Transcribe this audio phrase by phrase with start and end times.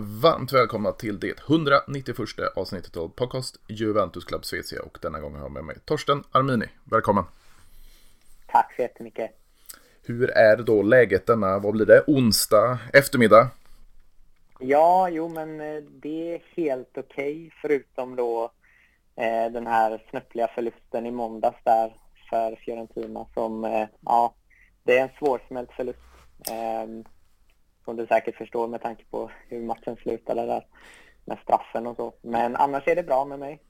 [0.00, 2.18] varmt välkomna till det 191
[2.56, 6.66] avsnittet av podcast Juventus Club Svezia och denna gång har jag med mig Torsten Armini.
[6.84, 7.24] Välkommen!
[8.46, 9.30] Tack så jättemycket!
[10.02, 13.48] Hur är då läget denna, vad blir det, onsdag eftermiddag?
[14.60, 18.52] Ja, jo men eh, det är helt okej okay, förutom då
[19.16, 21.96] eh, den här snöppliga förlusten i måndags där
[22.30, 24.34] för Fiorentina som, eh, ja,
[24.82, 25.98] det är en svårsmält förlust.
[26.50, 27.10] Eh,
[27.84, 30.66] som du säkert förstår med tanke på hur matchen slutade där
[31.24, 32.14] med straffen och så.
[32.22, 33.60] Men annars är det bra med mig.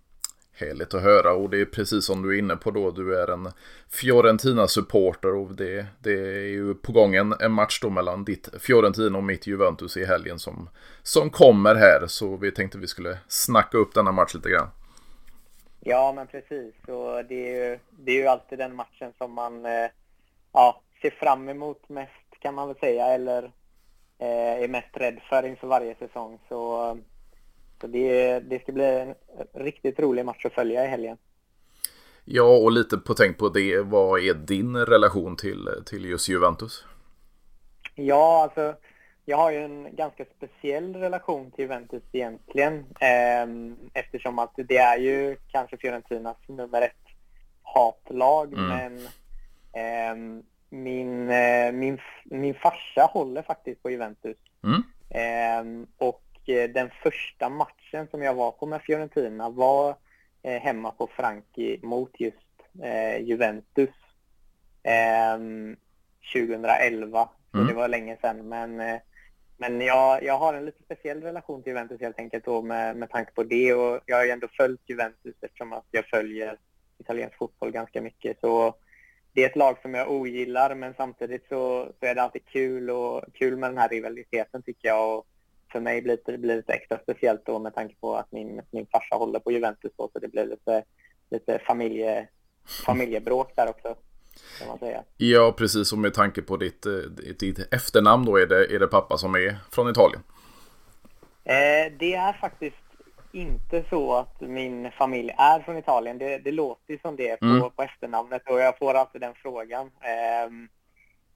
[0.53, 2.91] Härligt att höra och det är precis som du är inne på då.
[2.91, 3.49] Du är en
[3.91, 9.19] Fiorentina-supporter och det, det är ju på gång en, en, match då mellan ditt Fiorentina
[9.19, 10.69] och mitt Juventus i helgen som,
[11.03, 12.07] som kommer här.
[12.07, 14.69] Så vi tänkte vi skulle snacka upp denna match lite grann.
[15.81, 16.75] Ja, men precis.
[16.87, 19.91] Och det är ju, det är ju alltid den matchen som man eh,
[20.53, 23.07] ja, ser fram emot mest kan man väl säga.
[23.07, 23.53] Eller
[24.25, 26.39] är mest rädd för inför varje säsong.
[26.49, 26.99] Så,
[27.81, 29.15] så det, det ska bli en
[29.55, 31.17] riktigt rolig match att följa i helgen.
[32.25, 33.81] Ja, och lite på tänk på det.
[33.81, 36.85] Vad är din relation till, till just Juventus?
[37.95, 38.75] Ja, alltså
[39.25, 42.75] jag har ju en ganska speciell relation till Juventus egentligen.
[43.01, 43.47] Eh,
[43.95, 47.07] eftersom att det är ju kanske Fiorentinas nummer ett
[47.63, 48.55] hatlag.
[48.55, 48.69] Mm.
[48.69, 49.07] Men
[49.73, 54.37] eh, min, eh, min, min farsa håller faktiskt på Juventus.
[54.65, 54.83] Mm.
[55.11, 59.97] Eh, och den första matchen som jag var på med Fiorentina var
[60.43, 62.37] eh, hemma på Franki mot just
[62.83, 63.91] eh, Juventus.
[66.33, 67.69] 2011, så mm.
[67.69, 68.49] det var länge sedan.
[68.49, 69.01] Men, eh,
[69.57, 73.11] men jag, jag har en lite speciell relation till Juventus helt enkelt då med, med
[73.11, 73.75] tanke på det.
[73.75, 76.57] Och jag har ju ändå följt Juventus eftersom att jag följer
[76.99, 78.41] italiensk fotboll ganska mycket.
[78.41, 78.75] Så
[79.33, 82.91] det är ett lag som jag ogillar men samtidigt så, så är det alltid kul
[82.91, 85.19] och kul med den här rivaliteten tycker jag.
[85.19, 85.27] Och
[85.73, 88.87] för mig blir det, blir lite extra speciellt då med tanke på att min, min
[88.87, 90.85] farsa håller på Juventus då, så det blir lite,
[91.31, 92.29] lite familje,
[92.87, 93.97] familjebråk där också.
[94.59, 95.05] Kan man säga.
[95.17, 95.93] Ja, precis.
[95.93, 99.19] Och med tanke på ditt, eh, ditt, ditt efternamn då, är det, är det pappa
[99.19, 100.23] som är från Italien?
[101.45, 102.77] Eh, det är faktiskt
[103.33, 106.19] inte så att min familj är från Italien.
[106.19, 107.71] Det, det låter ju som det på, mm.
[107.71, 109.91] på efternamnet och jag får alltid den frågan.
[110.47, 110.69] Um,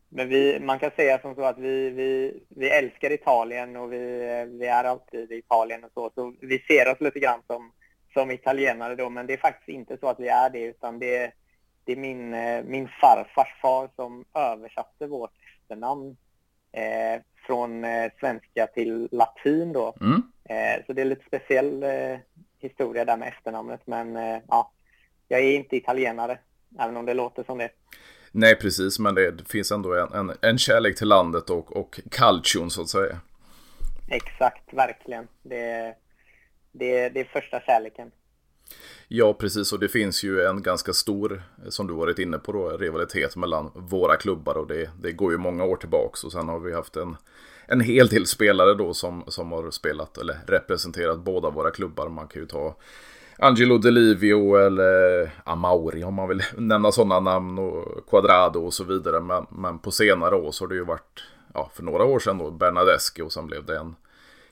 [0.09, 3.99] men vi, man kan säga som så att vi, vi, vi älskar Italien och vi,
[4.59, 6.10] vi är alltid i Italien och så.
[6.15, 7.72] Så vi ser oss lite grann som,
[8.12, 11.33] som italienare då, men det är faktiskt inte så att vi är det utan det,
[11.84, 12.31] det är min,
[12.71, 16.16] min farfars far som översatte vårt efternamn
[16.72, 19.94] eh, från eh, svenska till latin då.
[20.00, 20.22] Mm.
[20.49, 22.19] Eh, så det är lite speciell eh,
[22.59, 23.81] historia där med efternamnet.
[23.84, 24.72] Men eh, ja,
[25.28, 26.38] jag är inte italienare,
[26.78, 27.71] även om det låter som det.
[28.32, 32.71] Nej, precis, men det finns ändå en, en, en kärlek till landet och, och calcion
[32.71, 33.21] så att säga.
[34.10, 35.28] Exakt, verkligen.
[35.43, 35.94] Det,
[36.72, 38.10] det, det är första kärleken.
[39.09, 39.72] Ja, precis.
[39.72, 43.71] Och det finns ju en ganska stor, som du varit inne på, då, rivalitet mellan
[43.75, 44.56] våra klubbar.
[44.56, 46.25] Och det, det går ju många år tillbaks.
[46.25, 47.16] Och sen har vi haft en,
[47.67, 52.09] en hel del spelare då som, som har spelat eller representerat båda våra klubbar.
[52.09, 52.77] Man kan ju ta
[53.39, 59.21] Angelo Delivio eller Amauri om man vill nämna sådana namn och Quadrado och så vidare.
[59.21, 61.23] Men, men på senare år så har det ju varit,
[61.55, 63.97] ja för några år sedan då, Bernadeschi och sen blev det en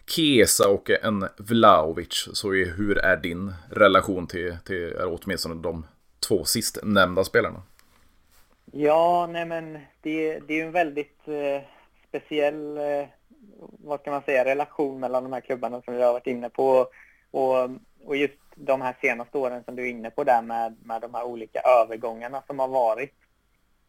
[0.06, 2.28] Kesa och en Vlaovic.
[2.32, 5.86] Så hur är din relation till, till åtminstone de
[6.28, 7.62] två sistnämnda spelarna?
[8.72, 11.62] Ja, nej men det, det är ju en väldigt eh,
[12.12, 13.06] speciell, eh,
[13.58, 16.86] vad ska man säga, relation mellan de här klubbarna som vi har varit inne på.
[17.30, 17.70] Och,
[18.04, 21.14] och just de här senaste åren som du är inne på där med, med de
[21.14, 23.14] här olika övergångarna som har varit.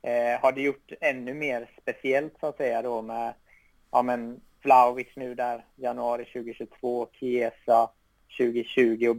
[0.02, 3.34] Eh, har det gjort ännu mer speciellt så att säga då med,
[3.92, 7.90] ja men Vlahovic nu där januari 2022, Chiesa
[8.38, 9.16] 2020 och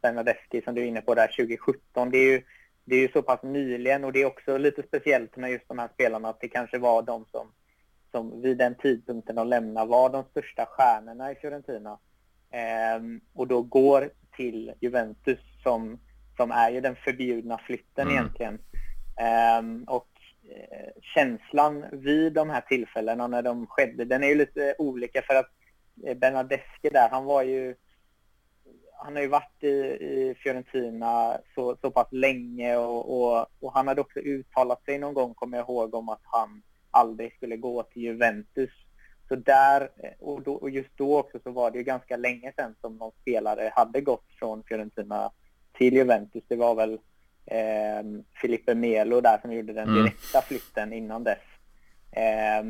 [0.00, 2.10] Bernadeschi som du är inne på där 2017.
[2.10, 2.42] Det är ju
[2.84, 5.78] det är ju så pass nyligen och det är också lite speciellt med just de
[5.78, 7.52] här spelarna att det kanske var de som,
[8.10, 11.98] som vid den tidpunkten de lämnar var de största stjärnorna i Fiorentina.
[12.50, 15.98] Ehm, och då går till Juventus som,
[16.36, 18.14] som är ju den förbjudna flytten mm.
[18.14, 18.58] egentligen.
[19.16, 20.08] Ehm, och
[20.50, 25.34] Eh, känslan vid de här tillfällena när de skedde, den är ju lite olika för
[25.34, 25.50] att
[26.04, 27.74] eh, Bernadeschi där, han var ju
[28.98, 33.88] han har ju varit i, i Fiorentina så, så pass länge och, och, och, han
[33.88, 36.62] hade också uttalat sig någon gång, kommer jag ihåg, om att han
[36.98, 38.70] aldrig skulle gå till Juventus.
[39.28, 42.52] Så där, eh, och, då, och just då också så var det ju ganska länge
[42.56, 45.30] sedan som någon spelare hade gått från Fiorentina
[45.72, 46.42] till Juventus.
[46.48, 46.98] Det var väl
[47.46, 50.02] eh, Filippe Melo där som gjorde den mm.
[50.02, 51.38] direkta flytten innan dess.
[52.12, 52.64] Eh,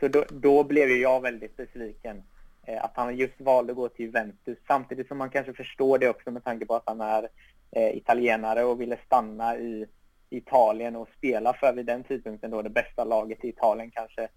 [0.00, 2.22] så då, då, blev jag väldigt besviken
[2.68, 6.08] Eh, att han just valde att gå till Juventus samtidigt som man kanske förstår det
[6.08, 7.28] också med tanke på att han är
[7.70, 9.86] eh, italienare och ville stanna i
[10.30, 14.28] Italien och spela för vid den tidpunkten då det bästa laget i Italien kanske.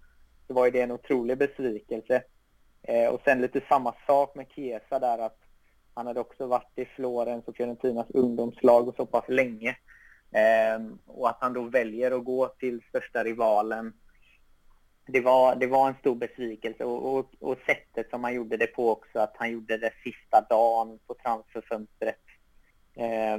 [0.46, 2.22] Så var ju det en otrolig besvikelse.
[2.82, 5.38] Eh, och sen lite samma sak med Chiesa där att
[5.94, 9.76] han hade också varit i Florens och Fiorentinas ungdomslag och så pass länge.
[10.32, 13.92] Eh, och att han då väljer att gå till största rivalen.
[15.06, 18.66] Det var, det var en stor besvikelse och, och, och sättet som han gjorde det
[18.66, 22.20] på också, att han gjorde det sista dagen på transferfönstret.
[22.94, 23.38] Eh,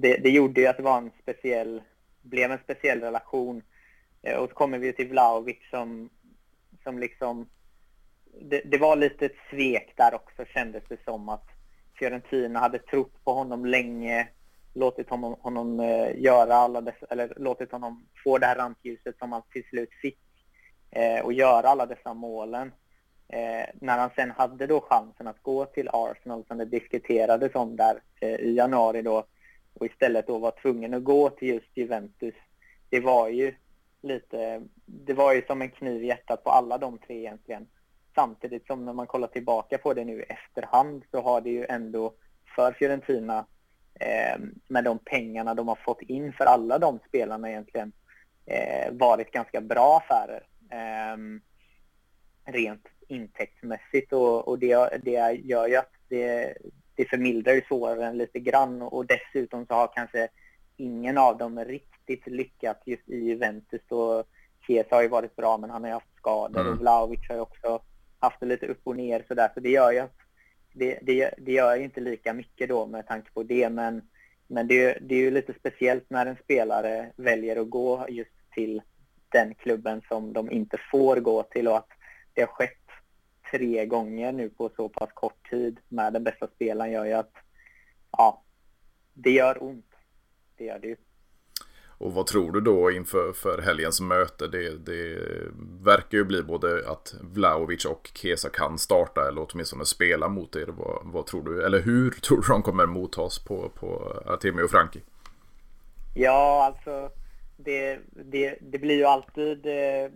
[0.00, 1.82] det, det gjorde ju att det var en speciell,
[2.22, 3.62] blev en speciell relation.
[4.22, 6.10] Eh, och så kommer vi till Vlahovic som,
[6.82, 7.48] som liksom
[8.40, 11.46] det, det, var lite ett svek där också kändes det som att
[11.98, 14.28] Fiorentina hade trott på honom länge,
[14.72, 19.32] låtit honom, honom eh, göra alla dessa, eller låtit honom få det här rampljuset som
[19.32, 20.18] han till slut fick
[20.90, 22.72] eh, och göra alla dessa målen.
[23.28, 27.76] Eh, när han sen hade då chansen att gå till Arsenal som det diskuterades om
[27.76, 29.24] där eh, i januari då
[29.74, 32.34] och istället då var tvungen att gå till just Juventus.
[32.88, 33.54] Det var ju
[34.02, 37.66] lite, det var ju som en kniv i hjärtat på alla de tre egentligen.
[38.14, 41.66] Samtidigt som när man kollar tillbaka på det nu i efterhand så har det ju
[41.68, 42.14] ändå
[42.56, 43.46] för Fiorentina
[44.00, 47.92] eh, med de pengarna de har fått in för alla de spelarna egentligen
[48.46, 50.46] eh, varit ganska bra affärer.
[50.70, 51.16] Eh,
[52.52, 56.54] rent intäktsmässigt och, och det, det gör ju att det,
[56.94, 58.82] det förmildrar ju såren lite grann.
[58.82, 60.28] Och dessutom så har kanske
[60.76, 63.82] ingen av dem riktigt lyckats just i Juventus.
[63.88, 64.24] Och
[64.66, 66.60] Chiesa har ju varit bra men han har ju haft skador.
[66.60, 66.72] Mm.
[66.72, 67.80] och Vlahovic har ju också
[68.18, 69.50] haft det lite upp och ner sådär.
[69.54, 70.16] Så det gör ju att
[70.74, 73.70] det, det, det gör ju inte lika mycket då med tanke på det.
[73.70, 74.02] Men,
[74.46, 78.82] men det, det är ju lite speciellt när en spelare väljer att gå just till
[79.28, 81.68] den klubben som de inte får gå till.
[81.68, 81.88] Och att
[82.32, 82.83] det har skett
[83.54, 87.32] tre gånger nu på så pass kort tid med den bästa spelaren gör ju att
[88.10, 88.42] ja,
[89.14, 89.90] det gör ont.
[90.56, 90.96] Det gör det ju.
[91.98, 94.48] Och vad tror du då inför för helgens möte?
[94.48, 95.18] Det, det
[95.84, 100.66] verkar ju bli både att Vlaovic och Kesa kan starta eller åtminstone spela mot er.
[100.66, 101.66] Vad, vad tror du?
[101.66, 105.00] Eller hur tror du de kommer mottas på, på Artemi och Franki?
[106.14, 107.10] Ja, alltså
[107.56, 110.10] det, det, det blir ju alltid eh,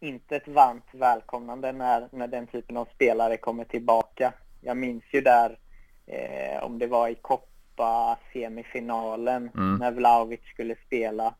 [0.00, 4.32] inte ett varmt välkomnande när, när den typen av spelare kommer tillbaka.
[4.60, 5.58] Jag minns ju där
[6.06, 9.76] eh, om det var i Coppa-semifinalen mm.
[9.76, 11.34] när Vlahovic skulle spela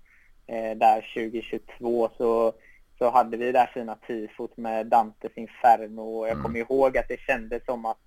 [0.46, 2.52] eh, där 2022 så,
[2.98, 6.42] så hade vi där fina tifot med Dantes Inferno och jag mm.
[6.42, 8.00] kommer ihåg att det kändes som att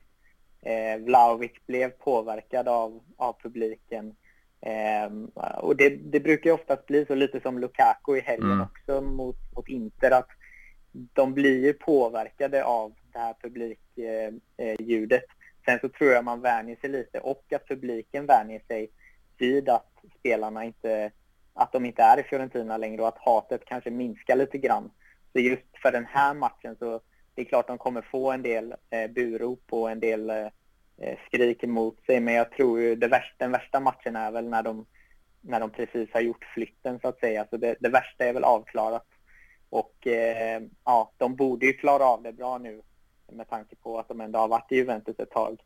[0.62, 4.16] eh, Vlahovic blev påverkad av, av publiken.
[4.62, 5.12] Eh,
[5.58, 8.62] och det, det brukar ju oftast bli så lite som Lukaku i helgen mm.
[8.62, 10.30] också mot, mot Inter att
[10.94, 15.24] de blir ju påverkade av det här publikljudet.
[15.24, 18.90] Eh, eh, Sen så tror jag man vänjer sig lite och att publiken vänjer sig
[19.38, 21.12] vid att spelarna inte,
[21.54, 24.92] att de inte är i Fiorentina längre och att hatet kanske minskar lite grann.
[25.32, 27.02] Så just för den här matchen så
[27.36, 30.48] det är klart de kommer få en del eh, burop och en del eh,
[30.98, 34.50] eh skrik emot sig men jag tror ju det värsta, den värsta matchen är väl
[34.50, 34.86] när de,
[35.42, 37.48] när de precis har gjort flytten så att säga.
[37.50, 39.06] Så det, det värsta är väl avklarat.
[39.74, 42.82] Och eh, ja, de borde ju klara av det bra nu
[43.32, 45.62] med tanke på att de ändå har varit i Juventus ett tag.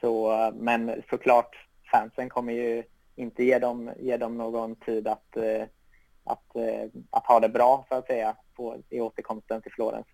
[0.00, 1.56] Så, men såklart,
[1.92, 2.82] fansen kommer ju
[3.16, 5.62] inte ge dem, ge dem någon tid att, eh,
[6.24, 10.06] att, eh, att ha det bra, så att säga, på, i återkomsten till Florens.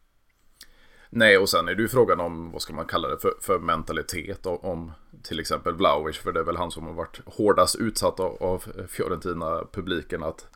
[1.11, 3.59] Nej, och sen är det ju frågan om, vad ska man kalla det för, för
[3.59, 8.21] mentalitet om till exempel Vlaovic, för det är väl han som har varit hårdast utsatt
[8.21, 10.49] av, av Fiorentina-publiken att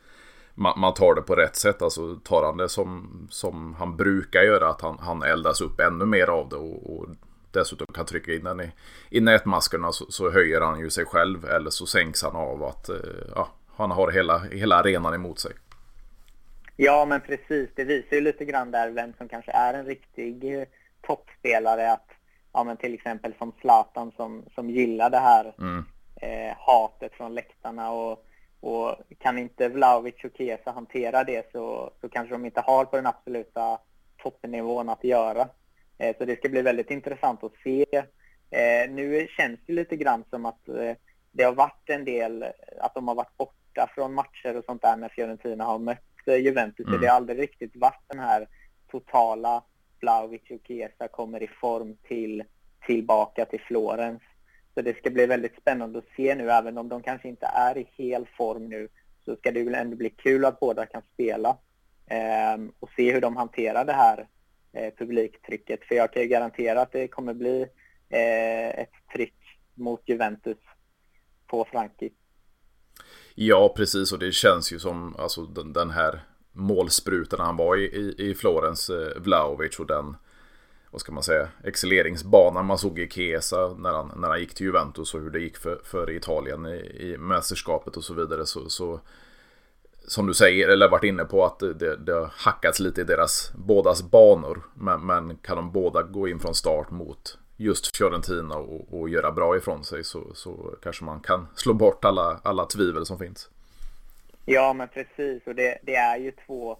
[0.58, 1.82] man, man, tar det på rätt sätt.
[1.82, 6.04] Alltså tar han det som, som han brukar göra, att han, han eldas upp ännu
[6.04, 7.06] mer av det och, och
[7.52, 8.70] dessutom kan trycka in den i,
[9.10, 12.88] i nätmaskerna så, så, höjer han ju sig själv eller så sänks han av att
[12.88, 12.96] eh,
[13.34, 15.52] ja, han har hela, hela arenan emot sig.
[16.76, 17.70] Ja, men precis.
[17.74, 20.64] Det visar ju lite grann där vem som kanske är en riktig eh,
[21.06, 21.92] toppspelare.
[21.92, 22.10] Att,
[22.52, 25.84] ja, men till exempel som Zlatan som, som gillar det här mm.
[26.16, 27.90] eh, hatet från läktarna.
[27.90, 28.24] Och
[28.60, 32.96] och kan inte Vlahovic och Chiesa hantera det så, så kanske de inte har på
[32.96, 33.78] den absoluta
[34.22, 35.48] toppnivån att göra.
[35.98, 37.84] Eh, så det ska bli väldigt intressant att se.
[38.50, 40.92] Eh, nu känns det lite grann som att eh,
[41.32, 42.44] det har varit en del,
[42.80, 46.86] att de har varit borta från matcher och sånt där när Fiorentina har mött Juventus.
[46.86, 46.94] Mm.
[46.94, 48.48] Så det har aldrig riktigt varit den här
[48.90, 49.62] totala
[50.00, 52.44] Vlahovic och Chiesa kommer i form till
[52.86, 54.22] tillbaka till Florens.
[54.78, 57.78] Så det ska bli väldigt spännande att se nu, även om de kanske inte är
[57.78, 58.88] i hel form nu,
[59.24, 61.48] så ska det väl ändå bli kul att båda kan spela
[62.06, 64.28] eh, och se hur de hanterar det här
[64.72, 65.84] eh, publiktrycket.
[65.84, 67.66] För jag kan ju garantera att det kommer bli
[68.08, 70.58] eh, ett tryck mot Juventus
[71.46, 72.16] på Frankrike.
[73.34, 74.12] Ja, precis.
[74.12, 76.20] Och det känns ju som alltså, den, den här
[76.52, 80.16] målsprutan han var i, i, i Florens, eh, Vlaovic och den
[80.98, 84.66] vad ska man säga, excelleringsbanan man såg i Chiesa när han, när han gick till
[84.66, 88.46] Juventus och hur det gick för, för Italien i, i mästerskapet och så vidare.
[88.46, 89.00] Så, så
[90.06, 93.52] som du säger, eller varit inne på att det, det har hackats lite i deras
[93.54, 94.62] bådas banor.
[94.74, 99.32] Men, men, kan de båda gå in från start mot just Fiorentina och, och göra
[99.32, 103.50] bra ifrån sig så, så kanske man kan slå bort alla, alla tvivel som finns.
[104.44, 105.46] Ja, men precis.
[105.46, 106.78] Och det, det är ju två,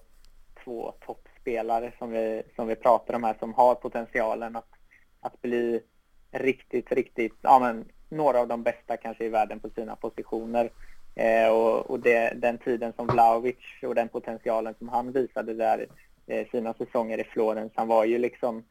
[0.65, 0.95] två
[1.41, 4.69] spelare som vi, som vi pratar om här som har potentialen att,
[5.21, 5.81] att bli
[6.31, 10.71] riktigt, riktigt, ja men några av de bästa kanske i världen på sina positioner.
[11.15, 15.87] Eh, och, och det, den tiden som Vlaovic och den potentialen som han visade där
[16.27, 18.65] eh, sina säsonger i Florens, han var ju liksom,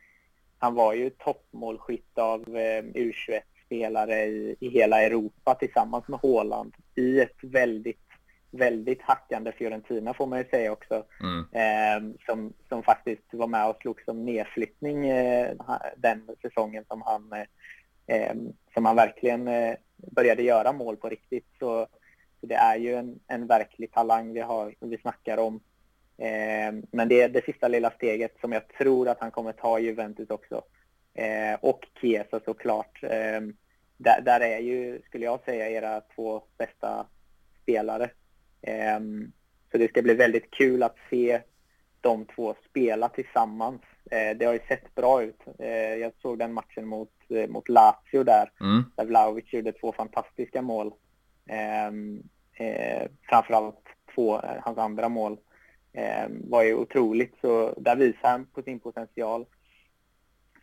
[0.59, 7.19] han var ju toppmålskytt av eh, U21-spelare i, i hela Europa tillsammans med Håland i
[7.19, 8.06] ett väldigt
[8.51, 11.05] väldigt hackande Fiorentina får man ju säga också.
[11.21, 11.45] Mm.
[11.51, 15.51] Eh, som, som faktiskt var med och slog som nedflyttning eh,
[15.97, 17.33] den säsongen som han,
[18.07, 18.35] eh,
[18.73, 21.47] som han verkligen eh, började göra mål på riktigt.
[21.59, 21.87] Så,
[22.39, 25.59] så det är ju en, en verklig talang vi, har, vi snackar om.
[26.17, 29.79] Ehm, men det är det sista lilla steget som jag tror att han kommer ta
[29.79, 30.61] i Juventus också.
[31.13, 33.03] Ehm, och Chiesa såklart.
[33.03, 33.55] Ehm,
[33.97, 37.05] där, där är ju, skulle jag säga, era två bästa
[37.61, 38.09] spelare.
[38.61, 39.31] Ehm,
[39.71, 41.41] så det ska bli väldigt kul att se
[42.01, 43.81] de två spela tillsammans.
[44.11, 45.39] Ehm, det har ju sett bra ut.
[45.59, 48.83] Ehm, jag såg den matchen mot, eh, mot Lazio där, mm.
[48.95, 50.93] där Vlahovic gjorde två fantastiska mål.
[53.29, 53.83] framförallt
[54.15, 55.37] två, eh, hans andra mål
[56.29, 57.35] var ju otroligt.
[57.41, 59.45] Så där visar han på sin potential.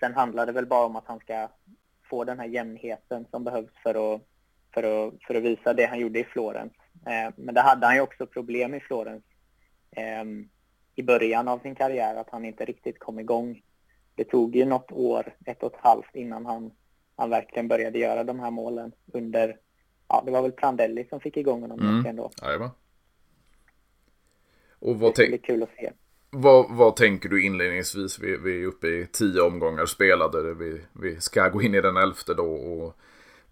[0.00, 1.48] Sen handlar det väl bara om att han ska
[2.10, 4.22] få den här jämnheten som behövs för att,
[4.74, 6.72] för att, för att visa det han gjorde i Florens.
[7.06, 9.24] Eh, men det hade han ju också problem i Florens
[9.90, 10.48] ehm,
[10.94, 13.62] i början av sin karriär, att han inte riktigt kom igång.
[14.14, 16.70] Det tog ju något år, ett och ett halvt, innan han,
[17.16, 19.56] han verkligen började göra de här målen under,
[20.08, 22.06] ja det var väl Prandelli som fick igång honom mm.
[22.06, 22.30] ändå.
[22.42, 22.70] Jajamän.
[24.78, 25.92] Och vad det kul att se.
[26.30, 28.18] Vad, vad tänker du inledningsvis?
[28.18, 30.54] Vi, vi är uppe i tio omgångar spelade.
[30.54, 32.44] Vi, vi ska gå in i den elfte då.
[32.44, 32.96] Och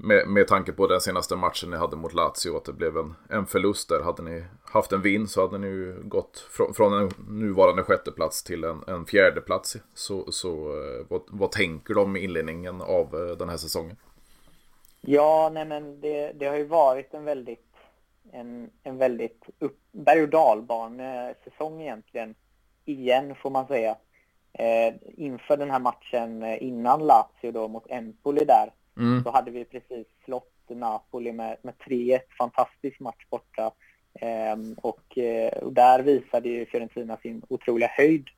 [0.03, 3.15] med, med tanke på den senaste matchen ni hade mot Lazio, att det blev en,
[3.31, 4.03] en förlust där.
[4.03, 8.45] Hade ni haft en vinst så hade ni ju gått från, från en nuvarande sjätteplats
[8.45, 9.77] till en, en fjärdeplats.
[9.95, 13.97] Så, så eh, vad, vad tänker du om inledningen av eh, den här säsongen?
[15.01, 17.75] Ja, nej men det, det har ju varit en väldigt,
[18.33, 22.35] en, en väldigt upp, berg och dalbanesäsong egentligen.
[22.85, 23.97] Igen får man säga.
[24.53, 29.23] Eh, inför den här matchen eh, innan Lazio då mot Empoli där Mm.
[29.25, 33.73] Så hade vi precis slått Napoli med, med 3-1, fantastisk match borta.
[34.21, 38.29] Ehm, och, eh, och, där visade ju Fiorentina sin otroliga höjd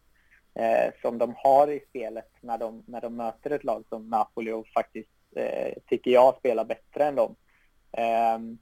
[0.54, 4.52] eh, som de har i spelet när de, när de möter ett lag som Napoli
[4.52, 7.34] och faktiskt, eh, tycker jag, spelar bättre än dem.
[7.92, 8.58] Ehm,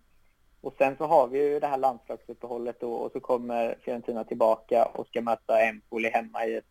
[0.61, 4.85] och sen så har vi ju det här landslagsuppehållet då och så kommer Fiorentina tillbaka
[4.85, 6.65] och ska möta Empoli hemma i ett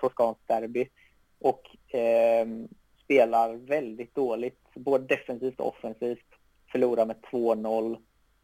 [0.00, 0.88] toskanskt derby.
[1.38, 2.46] Och eh,
[3.06, 6.26] spelar väldigt dåligt, både defensivt och offensivt.
[6.72, 7.98] Förlorar med 2-0.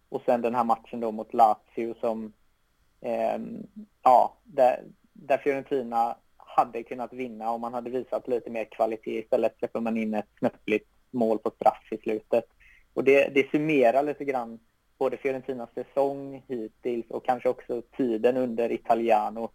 [0.08, 2.32] Och sen den här matchen då mot Lazio som,
[3.00, 3.38] eh,
[4.02, 9.18] ja, där, där Fiorentina hade kunnat vinna om man hade visat lite mer kvalitet.
[9.18, 12.44] Istället släpper man in ett snöpligt mål på straff i slutet.
[12.94, 14.58] Och det, det summerar lite grann
[14.98, 19.50] både Fiorentinas säsong hittills och kanske också tiden under Italiano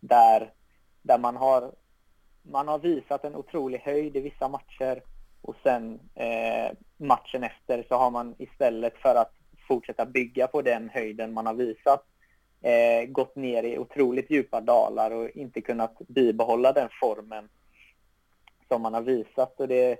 [0.00, 0.52] där,
[1.02, 1.72] där man har
[2.42, 5.02] man har visat en otrolig höjd i vissa matcher
[5.42, 9.32] och sen eh, matchen efter så har man istället för att
[9.68, 12.04] fortsätta bygga på den höjden man har visat
[12.62, 17.48] eh, gått ner i otroligt djupa dalar och inte kunnat bibehålla den formen
[18.68, 19.60] som man har visat.
[19.60, 19.98] Och det,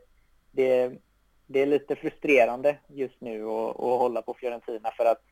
[0.50, 0.92] det,
[1.46, 5.22] det är lite frustrerande just nu att, att hålla på Fiorentina för att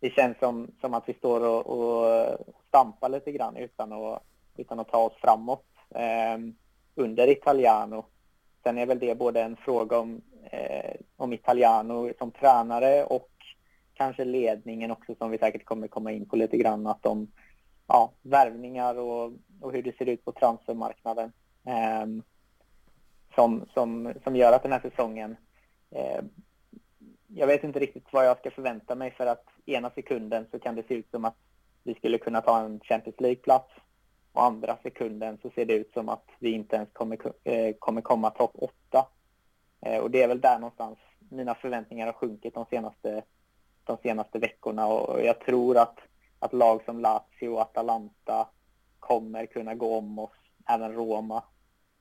[0.00, 2.38] det känns som, som att vi står och, och
[2.68, 4.22] stampar lite grann utan att,
[4.56, 6.54] utan att ta oss framåt Ehm,
[6.94, 8.04] under Italiano.
[8.62, 10.20] Sen är väl det både en fråga om,
[10.50, 13.30] eh, om Italiano som tränare och
[13.94, 16.86] kanske ledningen också som vi säkert kommer komma in på lite grann.
[16.86, 17.32] Att de,
[17.86, 21.32] ja, värvningar och, och hur det ser ut på transfermarknaden.
[21.66, 22.06] Eh,
[23.34, 25.36] som, som, som gör att den här säsongen
[25.90, 26.22] eh,
[27.34, 30.74] jag vet inte riktigt vad jag ska förvänta mig för att ena sekunden så kan
[30.74, 31.36] det se ut som att
[31.82, 33.70] vi skulle kunna ta en Champions League-plats
[34.32, 38.00] och andra sekunden så ser det ut som att vi inte ens kommer, eh, kommer
[38.00, 39.08] komma topp åtta.
[39.80, 40.98] Eh, och det är väl där någonstans
[41.30, 43.22] mina förväntningar har sjunkit de senaste,
[43.84, 45.98] de senaste veckorna och jag tror att,
[46.38, 48.48] att lag som Lazio och Atalanta
[48.98, 50.30] kommer kunna gå om oss,
[50.68, 51.44] även Roma.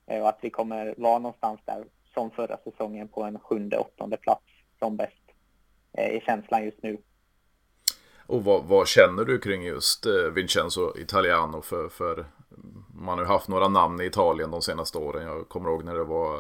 [0.06, 4.18] Eh, och att vi kommer vara någonstans där som förra säsongen på en sjunde, åttonde
[4.18, 4.46] plats
[4.80, 5.14] som bäst.
[5.94, 6.98] Är känslan just nu.
[8.32, 11.62] Och vad, vad, känner du kring just eh, Vincenzo Italiano?
[11.62, 12.26] För, för
[12.94, 15.28] man har ju haft några namn i Italien de senaste åren.
[15.28, 16.36] Jag kommer ihåg när det var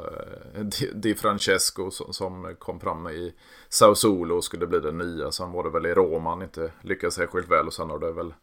[0.55, 3.33] eh, Di Francesco som kom fram i
[3.69, 5.31] Sao Solo och skulle bli den nya.
[5.31, 8.11] Sen var det väl i Roma han inte lyckades särskilt väl och sen har det
[8.11, 8.33] väl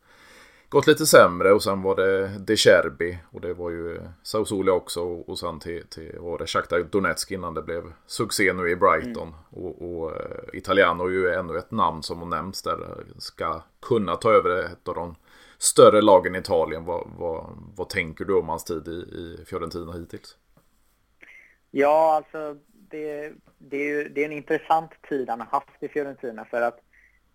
[0.68, 5.02] gått lite sämre och sen var det De Cherbi och det var ju Sausoli också
[5.02, 9.28] och sen till, till var det Shakhtar Donetsk innan det blev succé nu i Brighton.
[9.28, 9.34] Mm.
[9.50, 10.16] Och, och uh,
[10.52, 14.88] Italiano är ju ännu ett namn som har nämnts där ska kunna ta över ett
[14.88, 15.14] av de
[15.58, 16.84] större lagen i Italien.
[16.84, 17.46] Vad, vad,
[17.76, 20.36] vad tänker du om hans tid i, i Fiorentina hittills?
[21.70, 22.56] Ja, alltså
[22.90, 26.62] det, det, är ju, det är en intressant tid han har haft i Fiorentina för
[26.62, 26.80] att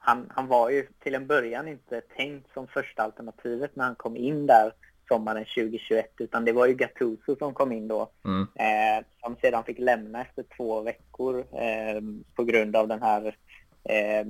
[0.05, 4.17] han, han var ju till en början inte tänkt som första alternativet när han kom
[4.17, 4.73] in där
[5.07, 8.09] sommaren 2021 utan det var ju Gattuso som kom in då.
[8.25, 8.47] Mm.
[8.55, 12.01] Eh, som sedan fick lämna efter två veckor eh,
[12.35, 13.35] på grund av den här
[13.83, 14.27] eh,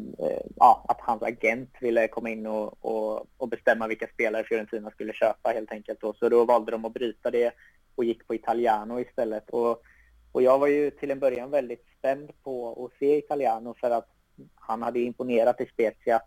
[0.56, 5.14] ja, att hans agent ville komma in och, och, och, bestämma vilka spelare Fiorentina skulle
[5.14, 6.02] köpa helt enkelt.
[6.02, 6.14] Då.
[6.14, 7.54] Så då valde de att bryta det
[7.96, 9.50] och gick på Italiano istället.
[9.50, 9.84] Och,
[10.32, 14.13] och jag var ju till en början väldigt spänd på att se Italiano för att
[14.56, 16.22] han hade imponerat i Spezia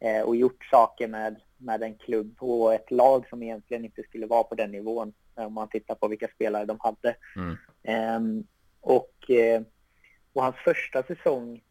[0.00, 4.26] eh, och gjort saker med, med en klubb och ett lag som egentligen inte skulle
[4.26, 7.16] vara på den nivån om man tittar på vilka spelare de hade.
[7.36, 7.56] Mm.
[7.82, 8.44] Eh,
[8.80, 9.62] och, eh,
[10.32, 11.62] och hans första säsong,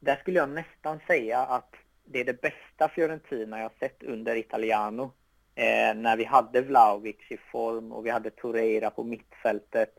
[0.00, 5.12] där skulle jag nästan säga att det är det bästa Fiorentina jag sett under Italiano.
[5.54, 9.94] Eh, när vi hade Vlaovic i form och vi hade Torreira på mittfältet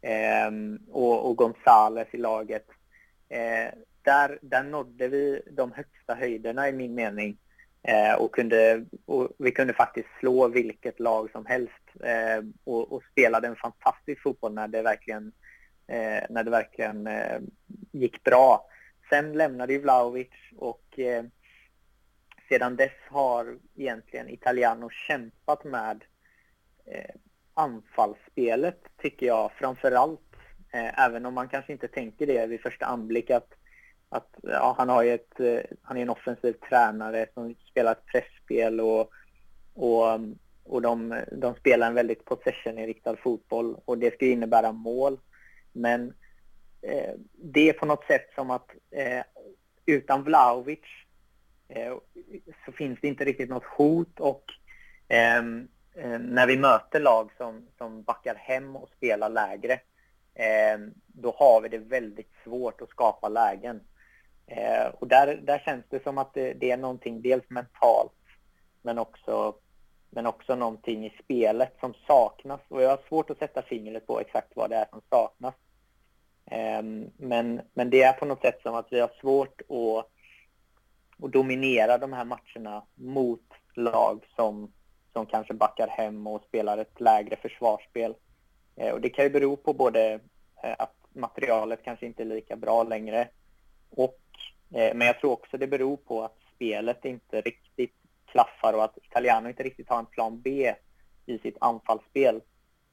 [0.00, 0.50] eh,
[0.90, 2.66] och, och Gonzales i laget.
[3.32, 7.36] Eh, där, där nådde vi de högsta höjderna i min mening.
[7.82, 13.02] Eh, och, kunde, och vi kunde faktiskt slå vilket lag som helst eh, och, och
[13.12, 15.32] spelade en fantastisk fotboll när det verkligen,
[15.86, 17.40] eh, när det verkligen eh,
[17.92, 18.66] gick bra.
[19.08, 21.24] Sen lämnade ju Vlahovic och eh,
[22.48, 26.04] sedan dess har egentligen Italiano kämpat med
[26.86, 27.14] eh,
[27.54, 30.31] anfallsspelet tycker jag framförallt
[30.72, 33.54] Eh, även om man kanske inte tänker det vid första anblick att,
[34.08, 38.80] att ja, han, har ett, eh, han är en offensiv tränare som spelar ett pressspel
[38.80, 39.10] och,
[39.74, 40.20] och,
[40.64, 45.18] och de, de spelar en väldigt possession-inriktad fotboll och det ska innebära mål.
[45.72, 46.14] Men
[46.82, 49.22] eh, det är på något sätt som att eh,
[49.86, 50.84] utan Vlahovic
[51.68, 51.94] eh,
[52.66, 54.44] så finns det inte riktigt något hot och
[55.08, 55.36] eh,
[55.94, 59.80] eh när vi möter lag som, som backar hem och spelar lägre
[60.34, 63.80] Eh, då har vi det väldigt svårt att skapa lägen.
[64.46, 68.12] Eh, och där, där känns det som att det, det, är någonting dels mentalt
[68.82, 69.54] men också,
[70.10, 72.60] men också någonting i spelet som saknas.
[72.68, 75.54] Och jag har svårt att sätta fingret på exakt vad det är som saknas.
[76.46, 76.82] Eh,
[77.16, 80.06] men, men det är på något sätt som att vi har svårt att,
[81.24, 84.72] att dominera de här matcherna mot lag som,
[85.12, 88.14] som kanske backar hem och spelar ett lägre försvarsspel.
[88.76, 90.12] Eh, och det kan ju bero på både
[90.62, 93.28] eh, att materialet kanske inte är lika bra längre
[93.90, 94.20] och
[94.74, 97.94] eh, men jag tror också det beror på att spelet inte riktigt
[98.26, 100.74] klaffar och att Italiano inte riktigt har en plan B
[101.26, 102.40] i sitt anfallsspel.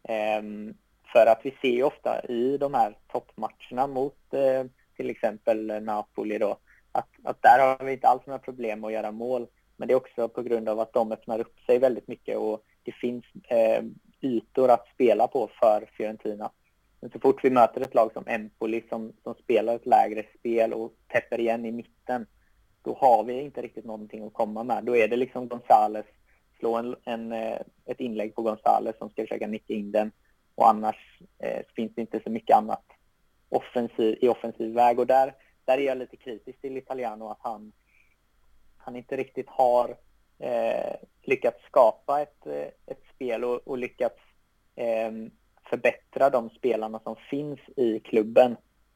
[0.04, 0.74] Ehm,
[1.14, 4.64] för att vi ser ju ofta i de här toppmatcherna mot eh,
[4.96, 6.58] till exempel Napoli då,
[6.92, 9.48] att, att där har vi inte alls några problem att göra mål.
[9.78, 12.64] Men det är också på grund av att de öppnar upp sig väldigt mycket och
[12.84, 13.84] det finns eh,
[14.22, 16.52] ytor att spela på för Fiorentina.
[17.00, 20.74] Men så fort vi möter ett lag som Empoli som, som spelar ett lägre spel
[20.74, 22.26] och täpper igen i mitten,
[22.82, 24.84] då har vi inte riktigt någonting att komma med.
[24.84, 26.06] Då är det liksom Gonzales,
[26.60, 30.12] slå en, en eh, ett inlägg på Gonzales som ska försöka nicka in den
[30.56, 32.84] och annars eh, finns det inte så mycket annat
[33.50, 35.00] offensiv, i offensiv väg.
[35.00, 37.72] Och där, där är jag lite kritisk till Italiano att han,
[38.78, 39.98] han inte riktigt har
[40.40, 44.20] eh, lyckats skapa ett, eh, ett spel och, och lyckats
[44.76, 45.12] eh,
[45.70, 48.56] förbättra de spelarna som finns i klubben.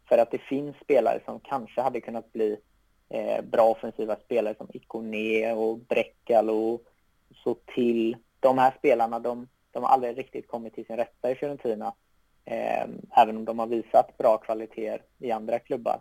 [0.09, 2.57] För att det finns spelare som kanske hade kunnat bli
[3.09, 6.81] eh, bra offensiva spelare som Ikone och Breckal och
[7.43, 8.17] så till.
[8.39, 11.93] De här spelarna, de, de har aldrig riktigt kommit till sin rätta i Fiorentina.
[12.45, 12.86] Eh,
[13.17, 15.99] även om de har visat bra kvaliteter i andra klubbar.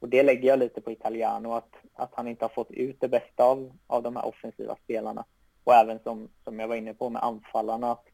[0.00, 3.08] Och det lägger jag lite på Italiano, att, att han inte har fått ut det
[3.08, 5.24] bästa av, av de här offensiva spelarna
[5.64, 7.92] och även som, som jag var inne på med anfallarna.
[7.92, 8.06] Att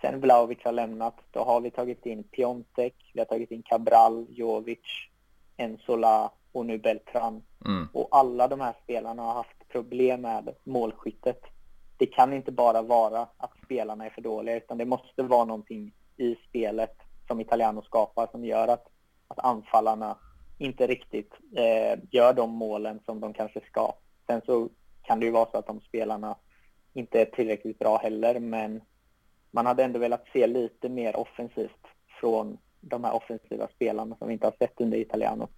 [0.00, 4.26] sen Vlahovic har lämnat, då har vi tagit in Piontek, vi har tagit in Cabral,
[4.28, 4.78] Jovic,
[5.56, 7.42] Ensola och nu Beltran.
[7.66, 7.88] Mm.
[7.92, 11.40] Och alla de här spelarna har haft problem med målskyttet.
[11.96, 15.92] Det kan inte bara vara att spelarna är för dåliga utan det måste vara någonting
[16.16, 18.86] i spelet som Italiano skapar som gör att,
[19.28, 20.16] att anfallarna
[20.58, 23.94] inte riktigt eh, gör de målen som de kanske ska.
[24.26, 24.68] Sen så
[25.02, 26.36] kan det ju vara så att de spelarna
[26.98, 28.80] inte är tillräckligt bra heller, men
[29.50, 31.86] man hade ändå velat se lite mer offensivt
[32.20, 35.48] från de här offensiva spelarna som vi inte har sett under Italiano.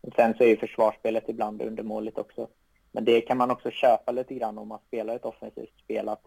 [0.00, 2.48] Och sen så är ju försvarsspelet ibland undermåligt också.
[2.92, 6.08] Men det kan man också köpa lite grann om man spelar ett offensivt spel.
[6.08, 6.22] Att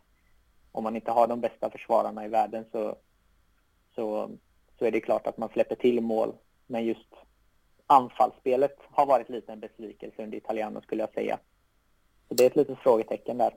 [0.72, 2.96] om man inte har de bästa försvararna i världen så,
[3.96, 4.30] så,
[4.80, 6.34] så är det klart att man släpper till mål.
[6.68, 7.10] Men just
[7.88, 11.40] anfallsspelet har varit lite en besvikelse under Italiano skulle jag säga.
[12.28, 13.54] Så det är ett litet frågetecken där.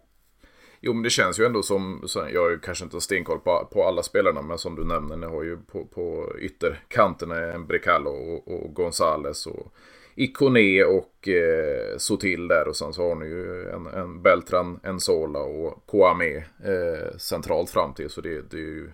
[0.87, 3.85] Jo, men det känns ju ändå som, jag har ju kanske inte stenkoll på, på
[3.85, 8.49] alla spelarna, men som du nämner, ni har ju på, på ytterkanterna en Brecalo och,
[8.49, 9.75] och Gonzales och
[10.15, 15.01] Ikone och eh, Sotil där och sen så har ni ju en, en Beltran, en
[15.01, 18.11] Sola och Kouame eh, centralt fram till.
[18.11, 18.91] Så det, det är ju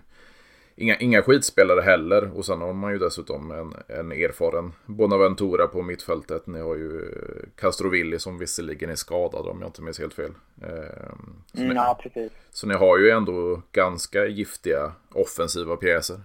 [0.75, 2.37] inga, inga skitspelare heller.
[2.37, 6.47] Och sen har man ju dessutom en, en erfaren Bonaventura på mittfältet.
[6.47, 7.11] Ni har ju
[7.55, 10.31] Castrovilli som visserligen är skadad om jag inte minns helt fel.
[10.61, 12.31] Eh, mm, ni, ja, precis.
[12.51, 16.21] Så ni har ju ändå ganska giftiga offensiva pjäser.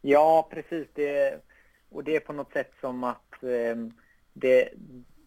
[0.00, 0.88] Ja, precis.
[0.94, 1.40] Det,
[1.90, 3.76] och det är på något sätt som att eh,
[4.32, 4.68] det,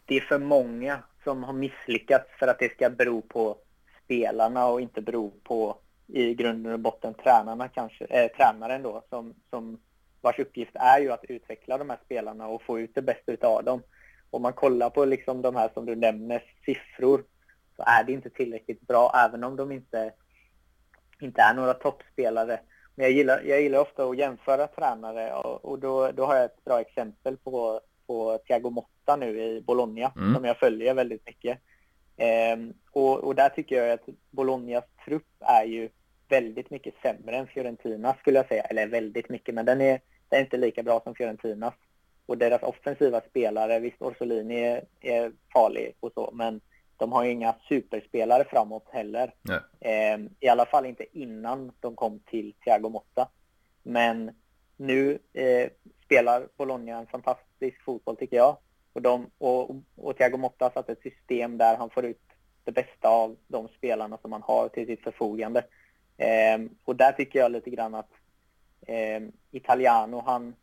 [0.06, 3.58] det är för många som har misslyckats för att det ska bero på
[4.04, 9.34] spelarna och inte bero på i grunden och botten tränarna kanske, äh, tränaren då som,
[9.50, 9.80] som
[10.22, 13.64] vars uppgift är ju att utveckla de här spelarna och få ut det bästa av
[13.64, 13.82] dem.
[14.30, 17.24] Om man kollar på liksom de här som du nämner, siffror,
[17.76, 20.14] så är det inte tillräckligt bra även om de inte,
[21.22, 22.60] inte är några toppspelare.
[22.96, 26.46] Men jag gillar, jag gillar ofta att jämföra tränare och, och då, då har jag
[26.46, 30.36] ett bra exempel på, på Thiago Motta nu i Bologna mm.
[30.36, 31.60] som jag följer väldigt mycket.
[32.18, 35.90] Ehm, och, och, där tycker jag att Bolognas trupp är ju
[36.30, 38.64] väldigt mycket sämre än Fiorentinas skulle jag säga.
[38.64, 41.74] Eller väldigt mycket, men den är, den är inte lika bra som Fiorentinas.
[42.26, 46.62] Och deras offensiva spelare, visst Orsolini är, är farlig och så, men
[46.98, 49.34] de har ju inga superspelare framåt heller.
[49.80, 53.30] Eh, I alla fall inte innan de kom till Thiago Motta.
[53.84, 54.32] Men
[54.78, 55.70] nu eh,
[56.06, 58.58] spelar Bologna en fantastisk fotboll tycker jag.
[58.96, 62.22] Och, de, och, och Thiago Motta har satt ett system där han får ut
[62.64, 65.66] det bästa av de spelarna som han har till sitt förfogande.
[66.18, 68.10] Eh, och där tycker jag lite grann att
[68.88, 70.56] eh, Italiano, han,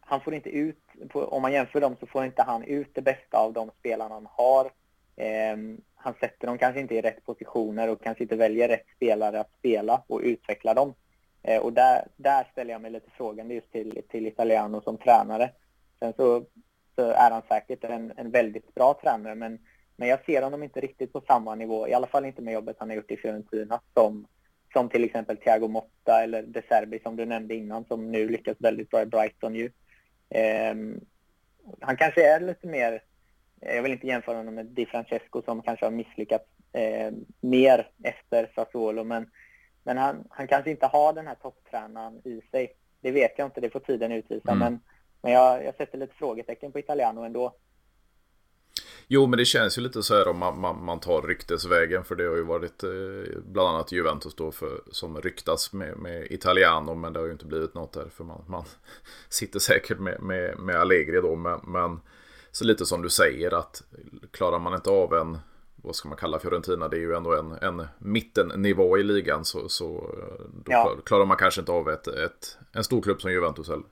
[0.00, 0.82] han får inte ut,
[1.14, 4.28] om man jämför dem så får inte han ut det bästa av de spelarna han
[4.30, 4.70] har.
[5.16, 5.56] Eh,
[5.94, 9.52] han sätter dem kanske inte i rätt positioner och kanske inte väljer rätt spelare att
[9.58, 10.94] spela och utveckla dem.
[11.42, 15.50] Eh, och där, där ställer jag mig lite frågande just till, till Italiano som tränare.
[15.98, 16.44] Sen så
[16.94, 19.34] så är han säkert en, en väldigt bra tränare.
[19.34, 19.58] Men,
[19.96, 22.76] men jag ser honom inte riktigt på samma nivå, i alla fall inte med jobbet
[22.78, 24.26] han har gjort i Fiorentina, som,
[24.72, 28.56] som till exempel Thiago Motta eller De Serbi som du nämnde innan, som nu lyckas
[28.58, 29.70] väldigt bra i Brighton ju.
[30.28, 30.74] Eh,
[31.80, 33.02] han kanske är lite mer,
[33.60, 38.50] jag vill inte jämföra honom med Di Francesco som kanske har misslyckats eh, mer efter
[38.54, 39.30] Sassuolo, men,
[39.82, 42.72] men han, han kanske inte har den här topptränaren i sig.
[43.00, 44.58] Det vet jag inte, det får tiden utvisa, mm.
[44.58, 44.80] men
[45.22, 47.54] men jag, jag sätter lite frågetecken på Italiano ändå.
[49.08, 52.04] Jo, men det känns ju lite så här om man, man, man tar ryktesvägen.
[52.04, 56.26] För det har ju varit eh, bland annat Juventus då för, som ryktas med, med
[56.30, 56.94] Italiano.
[56.94, 58.08] Men det har ju inte blivit något där.
[58.08, 58.64] För man, man
[59.28, 61.36] sitter säkert med, med, med Allegri då.
[61.36, 62.00] Men, men
[62.50, 63.82] så lite som du säger att
[64.30, 65.38] klarar man inte av en,
[65.76, 69.44] vad ska man kalla Fiorentina, det är ju ändå en, en mittennivå i ligan.
[69.44, 70.96] Så, så eh, då ja.
[71.04, 73.86] klarar man kanske inte av ett, ett, en stor klubb som Juventus heller.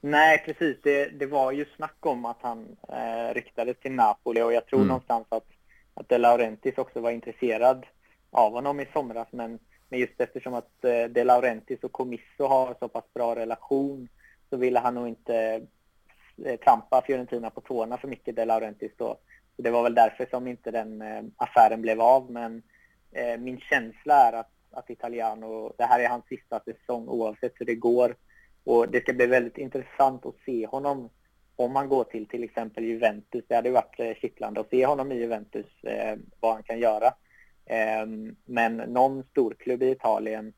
[0.00, 0.76] Nej, precis.
[0.82, 4.78] Det, det var ju snack om att han eh, ryktades till Napoli och jag tror
[4.78, 4.88] mm.
[4.88, 5.46] någonstans att,
[5.94, 7.86] att De Laurentiis också var intresserad
[8.30, 9.28] av honom i somras.
[9.30, 9.58] Men,
[9.88, 14.08] men just eftersom att eh, De Laurentiis och Comisso har så pass bra relation
[14.50, 15.66] så ville han nog inte
[16.44, 19.18] eh, trampa Fiorentina på tårna för mycket, De Laurentiis då.
[19.56, 22.30] Så det var väl därför som inte den eh, affären blev av.
[22.30, 22.62] Men
[23.12, 27.66] eh, min känsla är att, att Italiano, det här är hans sista säsong oavsett hur
[27.66, 28.14] det går
[28.68, 31.10] och det ska bli väldigt intressant att se honom
[31.56, 33.44] om han går till till exempel Juventus.
[33.48, 37.06] Det hade varit eh, kittlande att se honom i Juventus, eh, vad han kan göra.
[37.66, 38.06] Eh,
[38.44, 40.52] men någon storklubb i Italien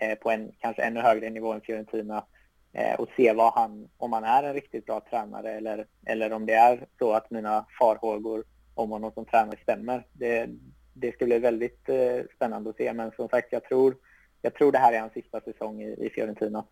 [0.00, 2.24] eh, på en kanske ännu högre nivå än Fiorentina
[2.72, 6.46] eh, och se vad han, om han är en riktigt bra tränare eller, eller om
[6.46, 10.06] det är så att mina farhågor om honom som tränare stämmer.
[10.12, 10.48] Det,
[10.94, 12.92] det ska bli väldigt eh, spännande att se.
[12.92, 13.96] Men som sagt, jag tror,
[14.42, 16.64] jag tror det här är hans sista säsong i, i Fiorentina.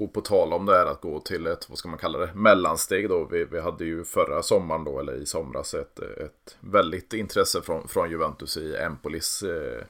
[0.00, 2.34] Och på tal om det här att gå till ett, vad ska man kalla det,
[2.34, 3.24] mellansteg då.
[3.24, 7.88] Vi, vi hade ju förra sommaren då, eller i somras, ett, ett väldigt intresse från,
[7.88, 9.42] från Juventus i Empolis.
[9.42, 9.84] Eh,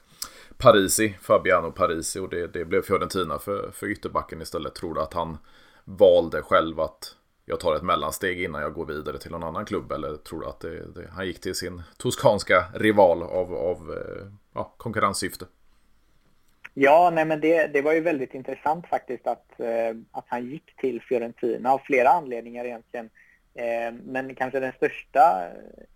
[0.57, 4.75] Parisi, Fabiano Parisi och det, det blev Fiorentina för, för ytterbacken istället.
[4.75, 5.37] Tror du att han
[5.85, 9.91] valde själv att jag tar ett mellansteg innan jag går vidare till någon annan klubb?
[9.91, 14.27] Eller tror du att det, det, han gick till sin toskanska rival av, av eh,
[14.53, 15.45] ja, konkurrenssyfte?
[16.81, 20.75] Ja, nej men det, det var ju väldigt intressant faktiskt att, eh, att han gick
[20.75, 23.09] till Fiorentina av flera anledningar egentligen.
[23.53, 25.47] Eh, men kanske den största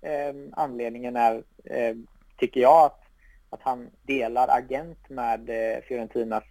[0.01, 1.43] eh, anledningen är,
[2.37, 3.01] tycker jag, att,
[3.49, 5.49] att han delar agent med
[5.87, 6.43] Fiorentinas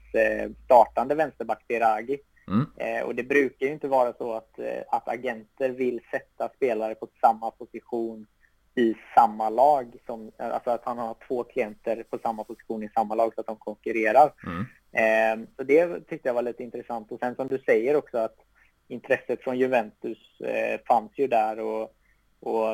[0.64, 2.18] startande vänsterback Beragi.
[2.49, 3.07] Mm.
[3.07, 7.51] och det brukar ju inte vara så att, att agenter vill sätta spelare på samma
[7.51, 8.27] position
[8.75, 9.97] i samma lag.
[10.07, 13.47] Som, alltså att han har två klienter på samma position i samma lag så att
[13.47, 14.33] de konkurrerar.
[14.47, 14.67] Mm.
[14.93, 17.13] Eh, så det tyckte jag var lite intressant.
[17.13, 18.37] Och sen som du säger också att
[18.89, 21.95] intresset från Juventus eh, fanns ju där och,
[22.41, 22.73] och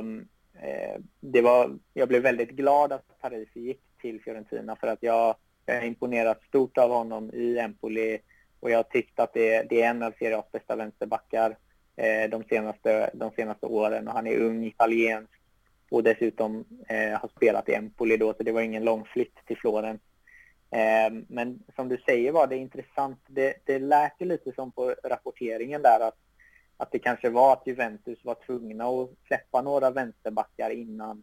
[0.63, 5.37] eh, det var, jag blev väldigt glad att Paris gick till Fiorentina för att jag,
[5.67, 8.19] jag har imponerat stort av honom i Empoli
[8.61, 11.57] och jag tyckte att det, det är en av Serie A's bästa vänsterbackar
[11.97, 15.38] eh, de, senaste, de senaste åren och han är ung, italiensk
[15.91, 19.57] och dessutom eh, har spelat i Empoli då, så det var ingen lång flytt till
[19.57, 20.01] Florens.
[20.71, 23.19] Eh, men som du säger var det intressant.
[23.27, 26.17] Det, det lät ju lite som på rapporteringen där att,
[26.77, 31.23] att det kanske var att Juventus var tvungna att släppa några vänsterbackar innan,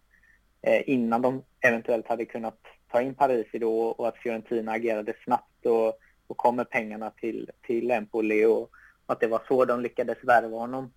[0.62, 2.60] eh, innan de eventuellt hade kunnat
[2.92, 7.52] ta in Parisi då och att Fiorentina agerade snabbt och, och kom med pengarna till,
[7.62, 8.70] till Empoli och
[9.06, 10.92] att det var så de lyckades värva honom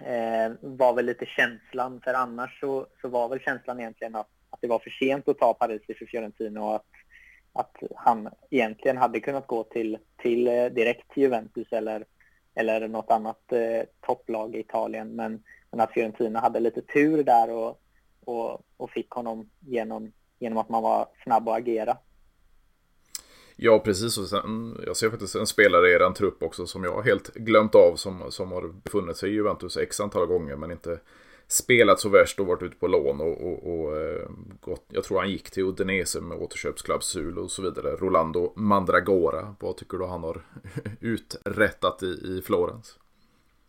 [0.00, 4.60] eh, var väl lite känslan, för annars så, så var väl känslan egentligen att, att
[4.60, 6.86] det var för sent att ta Parisi för Fiorentina och att,
[7.52, 12.04] att han egentligen hade kunnat gå till, till eh, direkt till Juventus eller,
[12.54, 15.16] eller något annat eh, topplag i Italien.
[15.16, 17.80] Men, men att Fiorentina hade lite tur där och,
[18.24, 21.96] och, och fick honom genom, genom att man var snabb att agera.
[23.60, 24.18] Ja, precis.
[24.18, 27.74] Och sen, jag ser faktiskt en spelare i er trupp också som jag helt glömt
[27.74, 30.98] av som, som har befunnit sig i Juventus x antal gånger men inte
[31.46, 34.28] spelat så värst och varit ute på lån och, och, och eh,
[34.60, 37.96] gått, jag tror han gick till Udinese med återköpsklausul och så vidare.
[37.96, 40.42] Rolando Mandragora, vad tycker du han har
[41.00, 42.98] uträttat i, i Florens?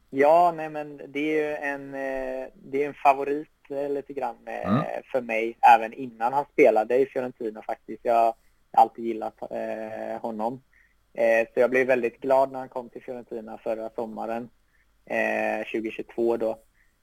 [0.10, 4.48] Ja, nej men det är ju en, eh, det är en favorit eh, lite grann
[4.48, 4.84] mm.
[5.12, 8.06] för mig även innan han spelade i Fiorentina faktiskt.
[8.06, 8.36] Jag
[8.72, 10.62] alltid gillat eh, honom.
[11.14, 14.50] Eh, så jag blev väldigt glad när han kom till Fiorentina förra sommaren,
[15.06, 16.60] eh, 2022 då.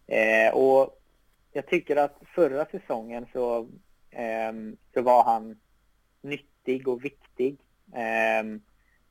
[0.07, 1.01] Eh, och
[1.53, 3.69] jag tycker att förra säsongen så,
[4.11, 5.61] ehm, så var han
[6.23, 7.59] nyttig och viktig.
[7.95, 8.61] Ehm,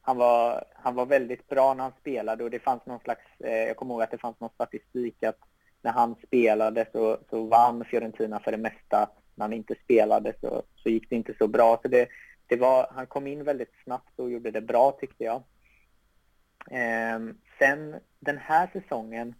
[0.02, 3.64] han var, han var väldigt bra när han spelade och det fanns någon slags, eh,
[3.64, 5.40] jag kommer ihåg att det fanns någon statistik att
[5.82, 9.10] när han spelade så, så vann Fiorentina för det mesta.
[9.36, 11.80] När han inte spelade så, så gick det inte så bra.
[11.82, 12.08] Så det,
[12.48, 15.44] det var, han kom in väldigt snabbt och gjorde det bra tyckte jag.
[16.72, 17.20] Eh,
[17.60, 19.36] sen den här säsongen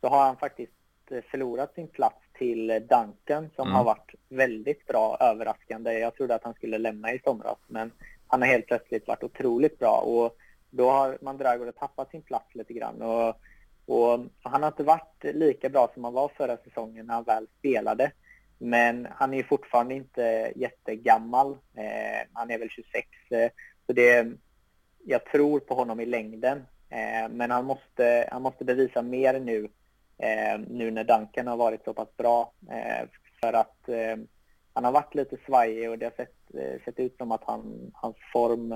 [0.00, 0.72] så har han faktiskt
[1.10, 3.74] eh, förlorat sin plats till Duncan som mm.
[3.74, 5.98] har varit väldigt bra, överraskande.
[5.98, 7.92] Jag trodde att han skulle lämna i somras men
[8.26, 10.36] han har helt plötsligt varit otroligt bra och
[10.70, 13.02] då har Mandragora tappat sin plats lite grann.
[13.02, 13.40] Och,
[13.86, 17.46] och han har inte varit lika bra som han var förra säsongen när han väl
[17.58, 18.12] spelade.
[18.62, 21.52] Men han är fortfarande inte jättegammal.
[21.52, 23.08] Eh, han är väl 26.
[23.30, 23.50] Eh,
[23.86, 24.26] så det,
[25.04, 26.58] jag tror på honom i längden.
[26.88, 29.68] Eh, men han måste, han måste bevisa mer nu,
[30.18, 32.52] eh, nu när Duncan har varit så pass bra.
[32.70, 33.08] Eh,
[33.40, 34.16] för att eh,
[34.72, 37.90] han har varit lite svajig och det har sett, eh, sett ut som att han,
[37.94, 38.72] hans form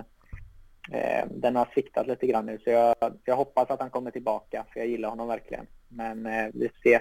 [0.93, 2.59] eh, den har sviktat lite grann nu.
[2.59, 5.67] Så jag, jag hoppas att han kommer tillbaka, för jag gillar honom verkligen.
[5.89, 7.01] Men eh, vi får se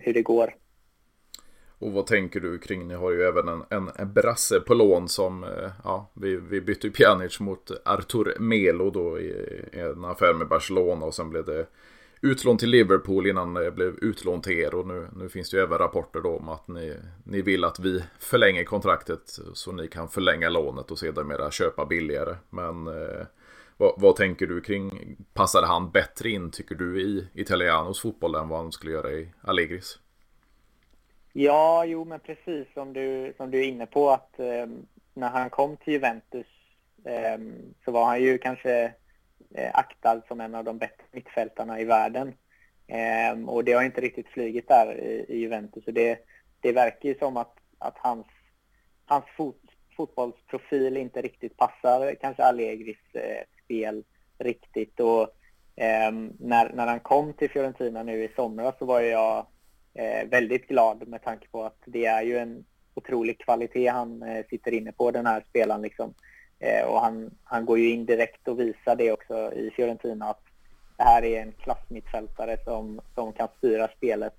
[0.00, 0.54] hur det går.
[1.82, 5.08] Och vad tänker du kring, ni har ju även en, en, en brasse på lån
[5.08, 9.28] som, eh, ja, vi, vi bytte ju Pjanic mot Artur Melo då i,
[9.72, 11.66] i en affär med Barcelona och sen blev det
[12.20, 15.62] utlån till Liverpool innan det blev utlån till er och nu, nu finns det ju
[15.62, 20.08] även rapporter då om att ni, ni vill att vi förlänger kontraktet så ni kan
[20.08, 22.36] förlänga lånet och sedermera köpa billigare.
[22.50, 23.26] Men eh,
[23.76, 28.48] vad, vad, tänker du kring, passar han bättre in tycker du i Italianos fotboll än
[28.48, 29.98] vad han skulle göra i Allegris?
[31.32, 34.66] Ja, jo men precis som du, som du är inne på att eh,
[35.14, 36.46] när han kom till Juventus
[37.04, 37.38] eh,
[37.84, 38.92] så var han ju kanske
[39.54, 42.34] eh, aktad som en av de bättre mittfältarna i världen.
[42.86, 45.84] Eh, och det har inte riktigt flugit där i, i Juventus.
[45.84, 46.18] Så det,
[46.60, 48.26] det verkar ju som att, att hans,
[49.04, 49.60] hans fot,
[49.96, 54.04] fotbollsprofil inte riktigt passar kanske Allegris eh, spel
[54.38, 55.00] riktigt.
[55.00, 55.22] Och,
[55.76, 59.46] eh, när, när han kom till Fiorentina nu i somras så var jag
[59.94, 64.44] eh, väldigt glad med tanke på att det är ju en otrolig kvalitet han eh,
[64.50, 65.82] sitter inne på, den här spelaren.
[65.82, 66.14] Liksom.
[66.58, 70.42] Eh, och han, han går ju in direkt och visar det också i Fiorentina att
[70.96, 74.36] det här är en klassmittfältare som, som kan styra spelet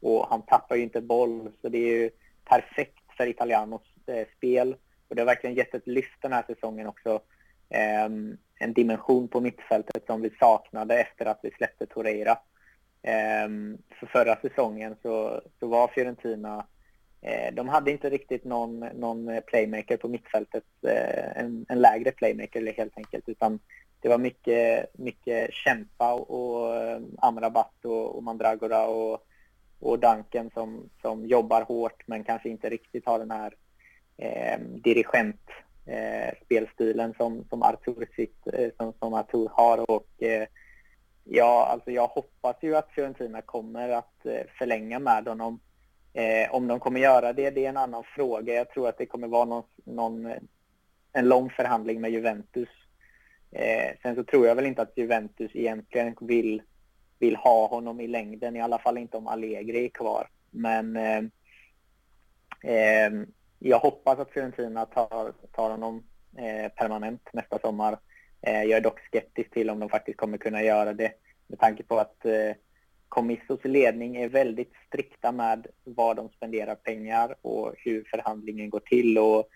[0.00, 2.10] och han tappar ju inte boll så det är ju
[2.44, 4.76] perfekt för Italianos eh, spel
[5.08, 7.20] och det har verkligen gett ett lyft den här säsongen också.
[7.68, 8.04] Eh,
[8.62, 12.38] en dimension på mittfältet som vi saknade efter att vi släppte Torreira.
[13.02, 16.66] Ehm, för förra säsongen så, så var Fiorentina
[17.22, 22.72] eh, de hade inte riktigt någon, någon playmaker på mittfältet, eh, en, en lägre playmaker
[22.76, 23.58] helt enkelt, utan
[24.00, 29.26] det var mycket, mycket kämpa och, eh, Amrabat och, och Mandragora och,
[29.80, 33.54] och Duncan som, som jobbar hårt men kanske inte riktigt har den här
[34.16, 35.40] eh, dirigent
[35.86, 39.90] eh, spelstilen som, som, Artur sitt, eh, som, som Artur har.
[39.90, 40.46] Och, eh,
[41.24, 45.60] ja, alltså jag hoppas ju att Fiorentina kommer att eh, förlänga med honom.
[46.12, 48.54] Eh, om de kommer göra det, det är en annan fråga.
[48.54, 50.32] Jag tror att det kommer vara någon, någon
[51.12, 52.68] en lång förhandling med Juventus
[53.52, 56.62] Eh, sen så tror jag väl inte att Juventus egentligen vill,
[57.18, 60.28] vill ha honom i längden, i alla fall inte om Allegri är kvar.
[60.50, 61.22] Men eh,
[62.62, 63.10] eh,
[63.58, 66.04] jag hoppas att Fiorentina tar, tar honom
[66.36, 67.98] eh, permanent nästa sommar.
[68.42, 71.12] Eh, jag är dock skeptisk till om de faktiskt kommer kunna göra det
[71.46, 72.52] med tanke på att eh,
[73.08, 79.18] Comissos ledning är väldigt strikta med var de spenderar pengar och hur förhandlingen går till.
[79.18, 79.48] Och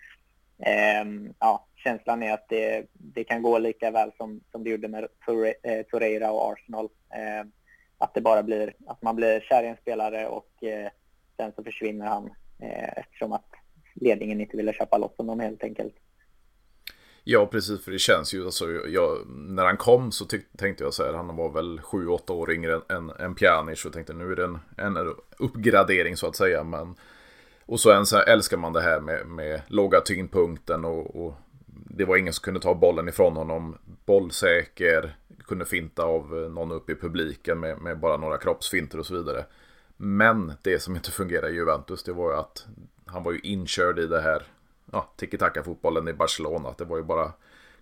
[0.67, 1.05] eh,
[1.39, 5.07] ja, känslan är att det, det kan gå lika väl som, som det gjorde med
[5.63, 6.89] eh, Torreira och Arsenal.
[7.09, 7.45] Eh,
[7.97, 10.89] att det bara blir att man blir kär i en spelare och eh,
[11.37, 13.49] sen så försvinner han eh, eftersom att
[13.93, 15.95] ledningen inte ville köpa loss honom helt enkelt.
[17.27, 20.93] Ja, precis, för det känns ju, alltså, jag, när han kom så tyck, tänkte jag
[20.93, 24.35] så här, han var väl 7-8 år yngre än, än Pjanic och tänkte nu är
[24.35, 26.95] det en, en uppgradering så att säga, men
[27.65, 31.35] och så, än, så älskar man det här med, med låga tyngdpunkten och, och,
[31.67, 33.77] det var ingen som kunde ta bollen ifrån honom.
[34.05, 35.15] Bollsäker,
[35.47, 39.13] kunde finta av eh, någon uppe i publiken med, med bara några kroppsfinter och så
[39.13, 39.45] vidare.
[39.97, 42.65] Men det som inte fungerade i Juventus det var ju att
[43.05, 44.43] han var ju inkörd i det här
[44.95, 46.73] ja, tiki-taka-fotbollen i Barcelona.
[46.77, 47.31] Det var ju bara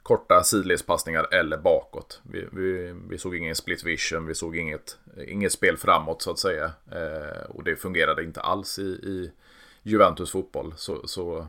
[0.04, 2.22] korta sidledspassningar eller bakåt.
[2.24, 4.98] Vi, vi, vi, såg ingen split vision, vi såg inget,
[5.28, 6.72] inget spel framåt så att säga.
[6.92, 9.32] Eh, och det fungerade inte alls i, i
[9.84, 10.74] Juventus fotboll.
[10.78, 11.48] Så, så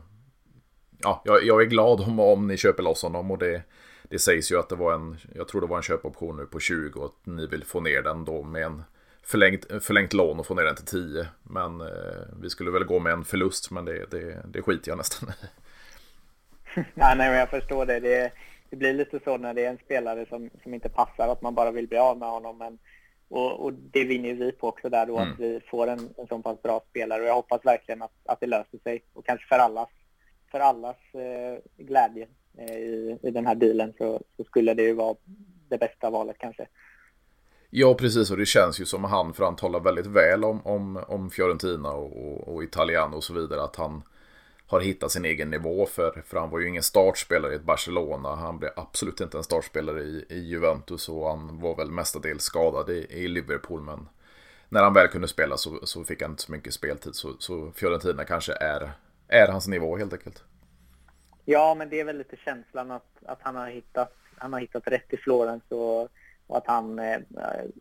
[0.97, 3.63] ja, jag, jag, är glad om, om ni köper loss honom och det,
[4.03, 6.59] det sägs ju att det var en, jag tror det var en köpoption nu på
[6.59, 8.83] 20 och att ni vill få ner den då med en
[9.25, 11.27] förlängt, förlängt lån och få ner den till 10.
[11.43, 11.87] Men eh,
[12.41, 15.29] vi skulle väl gå med en förlust men det, det, det skiter jag nästan
[16.93, 17.99] nej, nej, jag förstår det.
[17.99, 18.31] det.
[18.69, 18.75] det.
[18.75, 21.71] blir lite så när det är en spelare som, som inte passar att man bara
[21.71, 22.57] vill bli av med honom.
[22.57, 22.77] Men
[23.27, 25.31] och, och, det vinner vi på också där då, mm.
[25.31, 27.21] att vi får en, en så pass bra spelare.
[27.21, 29.03] Och jag hoppas verkligen att, att det löser sig.
[29.13, 29.89] Och kanske för allas,
[30.51, 34.93] för allas eh, glädje eh, i, i den här dealen så, så, skulle det ju
[34.93, 35.15] vara
[35.69, 36.67] det bästa valet kanske.
[37.69, 38.31] Ja, precis.
[38.31, 41.91] Och det känns ju som han, för han talar väldigt väl om, om, om Fiorentina
[41.91, 44.03] och, och, och Italiano och så vidare, att han
[44.67, 48.35] har hittat sin egen nivå för, för han var ju ingen startspelare i ett Barcelona.
[48.35, 52.89] Han blev absolut inte en startspelare i, i Juventus och han var väl mestadels skadad
[52.89, 53.81] i, i Liverpool.
[53.81, 54.09] Men
[54.69, 57.15] när han väl kunde spela så, så fick han inte så mycket speltid.
[57.15, 58.91] Så, så Fiorentina kanske är,
[59.27, 60.43] är hans nivå helt enkelt.
[61.45, 64.87] Ja, men det är väl lite känslan att, att han, har hittat, han har hittat
[64.87, 66.09] rätt i Florens och,
[66.47, 67.19] och att han eh,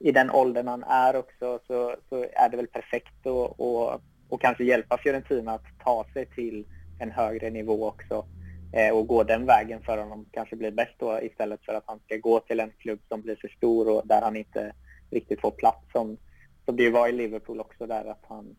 [0.01, 4.41] i den åldern han är också så, så är det väl perfekt och, och, och
[4.41, 6.67] kanske hjälpa Fiorentina att ta sig till
[6.99, 8.27] en högre nivå också
[8.73, 12.01] eh, och gå den vägen för honom kanske blir bäst då istället för att han
[12.05, 14.73] ska gå till en klubb som blir för stor och där han inte
[15.11, 16.17] riktigt får plats som,
[16.65, 18.57] som det var i Liverpool också där att han,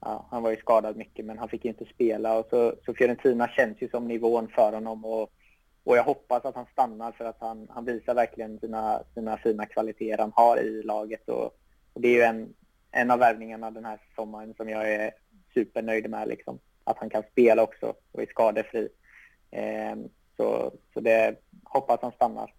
[0.00, 2.38] ja, han var ju skadad mycket men han fick inte spela.
[2.38, 5.30] Och så, så Fiorentina känns ju som nivån för honom och,
[5.84, 9.66] och jag hoppas att han stannar för att han, han visar verkligen sina, sina fina
[9.66, 11.44] kvaliteter han har i laget och,
[11.92, 12.54] och det är ju en,
[12.90, 15.10] en av värvningarna den här sommaren som jag är
[15.54, 18.88] supernöjd med liksom att han kan spela också och är skadefri.
[19.50, 19.96] Eh,
[20.36, 22.54] så, så det hoppas han stannar.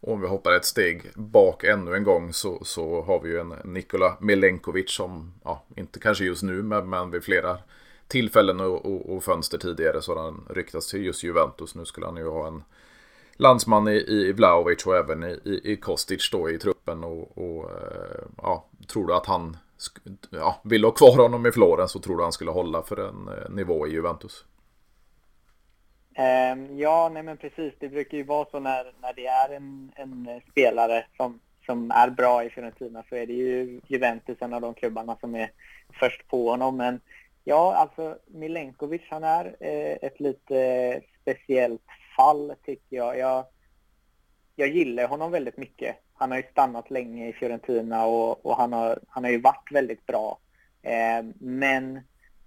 [0.00, 3.54] Om vi hoppar ett steg bak ännu en gång så, så har vi ju en
[3.64, 7.58] Nikola Milenkovic som, ja, inte kanske just nu, men, men vid flera
[8.08, 11.74] tillfällen och, och, och fönster tidigare så har han ryktats till just Juventus.
[11.74, 12.62] Nu skulle han ju ha en
[13.36, 17.04] landsman i, i Vlahovic och även i, i, i Kostic då i truppen.
[17.04, 19.56] Och, och, eh, ja, tror du att han
[20.30, 23.28] ja, vill ha kvar honom i Florens så tror du han skulle hålla för en
[23.28, 24.44] eh, nivå i Juventus?
[26.14, 27.74] Ehm, ja, nej men precis.
[27.78, 32.10] Det brukar ju vara så när, när det är en, en spelare som, som är
[32.10, 35.50] bra i Fiorentina så är det ju Juventus en av de klubbarna som är
[36.00, 36.76] först på honom.
[36.76, 37.00] Men
[37.44, 41.86] ja, alltså Milenkovic han är eh, ett lite speciellt
[42.16, 43.18] fall tycker jag.
[43.18, 43.44] jag.
[44.56, 45.96] Jag gillar honom väldigt mycket.
[46.14, 49.72] Han har ju stannat länge i Fiorentina och, och han, har, han har ju varit
[49.72, 50.38] väldigt bra.
[50.82, 52.00] Eh, men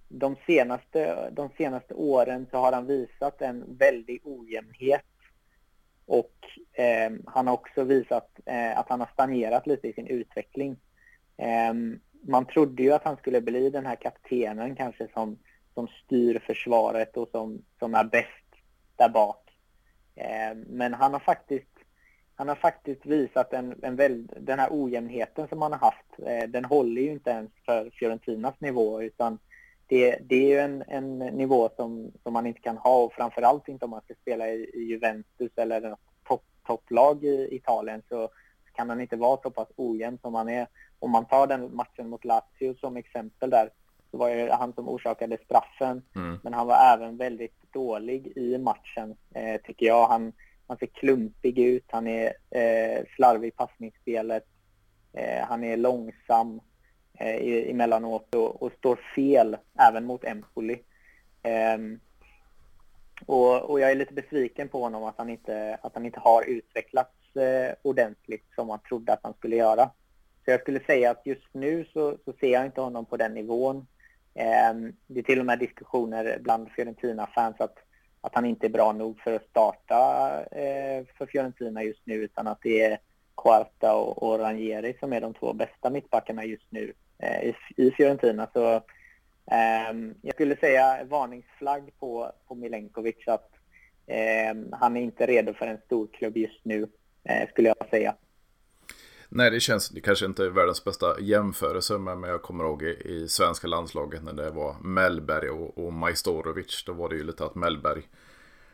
[0.08, 5.06] de senaste, de senaste åren så har han visat en väldig ojämnhet.
[6.06, 6.36] Och
[6.74, 10.78] eh, han har också visat eh, att han har stagnerat lite i sin utveckling.
[11.38, 11.74] Eh,
[12.22, 15.38] man trodde ju att han skulle bli den här kaptenen kanske som,
[15.74, 18.46] som styr försvaret och som, som är bäst
[18.96, 19.52] där bak.
[20.16, 21.68] Eh, men han har faktiskt
[22.36, 26.50] han har faktiskt visat en, en väl, den här ojämnheten som han har haft, eh,
[26.50, 29.40] den håller ju inte ens för Fiorentinas nivå utan
[29.88, 33.68] det, det är ju en, en nivå som, som man inte kan ha och framförallt
[33.68, 38.30] inte om man ska spela i, i Juventus eller något topp, topplag i Italien så
[38.74, 40.68] kan han inte vara så pass ojämn som han är.
[41.02, 43.70] Om man tar den matchen mot Lazio som exempel där
[44.12, 46.40] så var det han som orsakade straffen mm.
[46.44, 50.08] men han var även väldigt dålig i matchen eh, tycker jag.
[50.08, 50.34] Han,
[50.68, 54.46] han ser klumpig ut, han är eh, slarvig i passningsspelet,
[55.14, 56.62] eh, han är långsam
[57.14, 60.82] eh, emellanåt och, och står fel även mot Empoli.
[61.44, 61.78] Eh,
[63.26, 66.44] och, och, jag är lite besviken på honom att han inte, att han inte har
[66.44, 69.90] utvecklats eh, ordentligt som man trodde att han skulle göra.
[70.46, 73.34] Så jag skulle säga att just nu så, så ser jag inte honom på den
[73.34, 73.88] nivån.
[74.34, 74.74] Eh,
[75.08, 77.78] det är till och med diskussioner bland Fiorentina-fans att,
[78.22, 82.48] att han inte är bra nog för att starta eh, för Fiorentina just nu utan
[82.48, 83.00] att det är
[83.38, 87.92] Quarta och, och Rangieri som är de två bästa mittbackarna just nu eh, i, i
[87.92, 88.48] Fiorentina.
[88.54, 88.76] Så
[89.52, 93.50] eh, jag skulle säga varningsflagg på, på Milenkovic att
[94.08, 96.88] eh, han är inte redo för en stor klubb just nu,
[97.24, 98.16] eh, skulle jag säga.
[99.34, 103.02] Nej, det känns, det kanske inte är världens bästa jämförelse, men jag kommer ihåg i,
[103.06, 106.84] i svenska landslaget när det var Mellberg och, och Majstorovic.
[106.86, 108.08] Då var det ju lite att Mellberg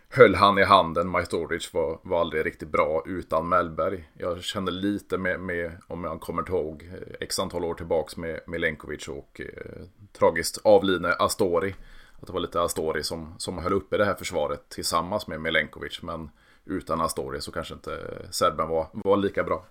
[0.10, 1.10] höll han i handen.
[1.10, 4.10] Majstorovic var, var aldrig riktigt bra utan Mellberg.
[4.14, 9.08] Jag kände lite med, med om jag kommer ihåg, x antal år tillbaks med Milenkovic
[9.08, 9.82] och eh,
[10.20, 11.76] tragiskt avlidne Astori.
[12.20, 16.02] Att det var lite Astori som, som höll uppe det här försvaret tillsammans med Milenkovic.
[16.02, 16.30] Men
[16.66, 19.66] utan Astori så kanske inte serben var, var lika bra.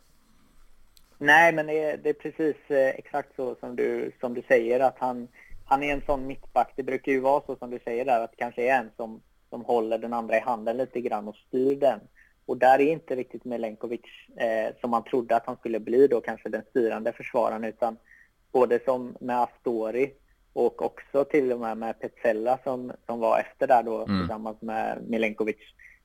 [1.19, 4.81] Nej, men det är, det är precis eh, exakt så som du, som du säger
[4.81, 5.29] att han,
[5.65, 6.73] han är en sån mittback.
[6.77, 9.21] Det brukar ju vara så som du säger där att det kanske är en som
[9.51, 12.01] som håller den andra i handen lite grann och styr den.
[12.47, 14.01] Och där är inte riktigt Milenkovic
[14.37, 17.97] eh, som man trodde att han skulle bli då kanske den styrande försvararen utan
[18.53, 20.13] både som med Astori
[20.53, 24.21] och också till och med med Petzella som, som var efter där då mm.
[24.21, 25.57] tillsammans med Milenkovic.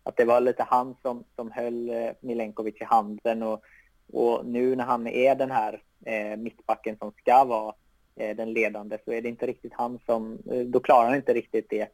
[0.03, 3.64] Att det var lite han som, som höll eh, Milenkovic i handen och,
[4.12, 7.76] och nu när han är den här eh, mittbacken som ska vara
[8.16, 11.34] eh, den ledande så är det inte riktigt han som, eh, då klarar han inte
[11.34, 11.88] riktigt det.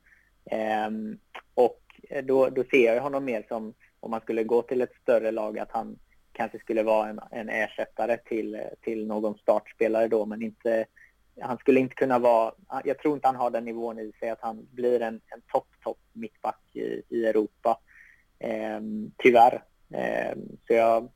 [0.45, 0.89] Eh,
[1.53, 1.82] och
[2.24, 5.59] då, då ser jag honom mer som, om man skulle gå till ett större lag,
[5.59, 5.99] att han
[6.32, 10.86] kanske skulle vara en, en ersättare till, till någon startspelare då, men inte
[11.41, 12.53] han skulle inte kunna vara,
[12.84, 15.68] jag tror inte han har den nivån i sig att han blir en, en topp,
[15.84, 17.80] topp mittback i, i Europa.
[18.39, 18.80] Eh,
[19.18, 19.63] tyvärr.
[19.93, 20.38] Eh,
[20.68, 21.09] så jag,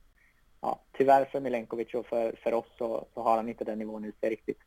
[1.02, 4.30] tyvärr för Milenkovic och för, för oss så, så har han inte den nivån ute
[4.30, 4.60] riktigt.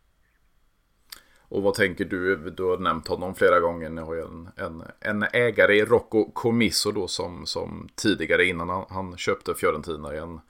[1.48, 2.36] Och vad tänker du?
[2.50, 3.90] Du har nämnt honom flera gånger.
[3.90, 8.68] Ni har ju en, en, en ägare i Rocco Comiso då som, som tidigare innan
[8.68, 10.40] han, han köpte Fiorentina i en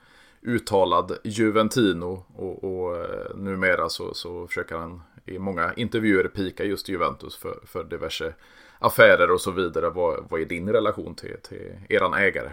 [0.41, 2.25] uttalad Juventino.
[2.35, 7.59] Och, och eh, numera så, så försöker han i många intervjuer pika just Juventus för,
[7.65, 8.33] för diverse
[8.79, 9.89] affärer och så vidare.
[9.89, 12.51] Vad, vad är din relation till, till eran ägare?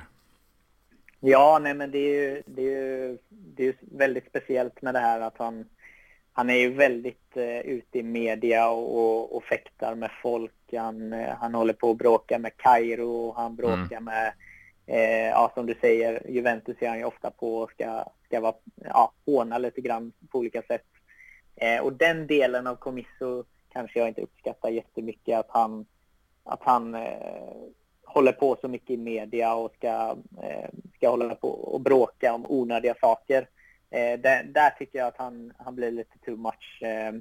[1.24, 5.00] Ja, nej men det är ju, det är ju det är väldigt speciellt med det
[5.00, 5.64] här att han
[6.32, 10.52] han är ju väldigt eh, ute i media och, och fäktar med folk.
[10.72, 14.04] Han, eh, han håller på att bråka med Kairo och han bråkar mm.
[14.04, 14.32] med,
[14.86, 18.54] eh, ja som du säger, Juventus är han ju ofta på och ska, ska vara,
[18.74, 20.86] ja, håna lite grann på olika sätt.
[21.56, 25.86] Eh, och den delen av Comiso kanske jag inte uppskattar jättemycket, att han,
[26.44, 27.52] att han eh,
[28.12, 32.46] håller på så mycket i media och ska, eh, ska hålla på och bråka om
[32.48, 33.48] onödiga saker.
[33.90, 36.82] Eh, där, där, tycker jag att han, han blir lite too much.
[36.82, 37.12] Eh,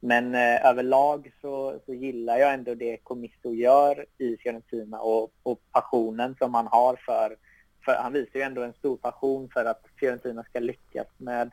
[0.00, 5.60] men eh, överlag så, så gillar jag ändå det Comiso gör i Fiorentina och, och
[5.72, 7.36] passionen som han har för,
[7.84, 11.50] för, han visar ju ändå en stor passion för att Fiorentina ska lyckas med,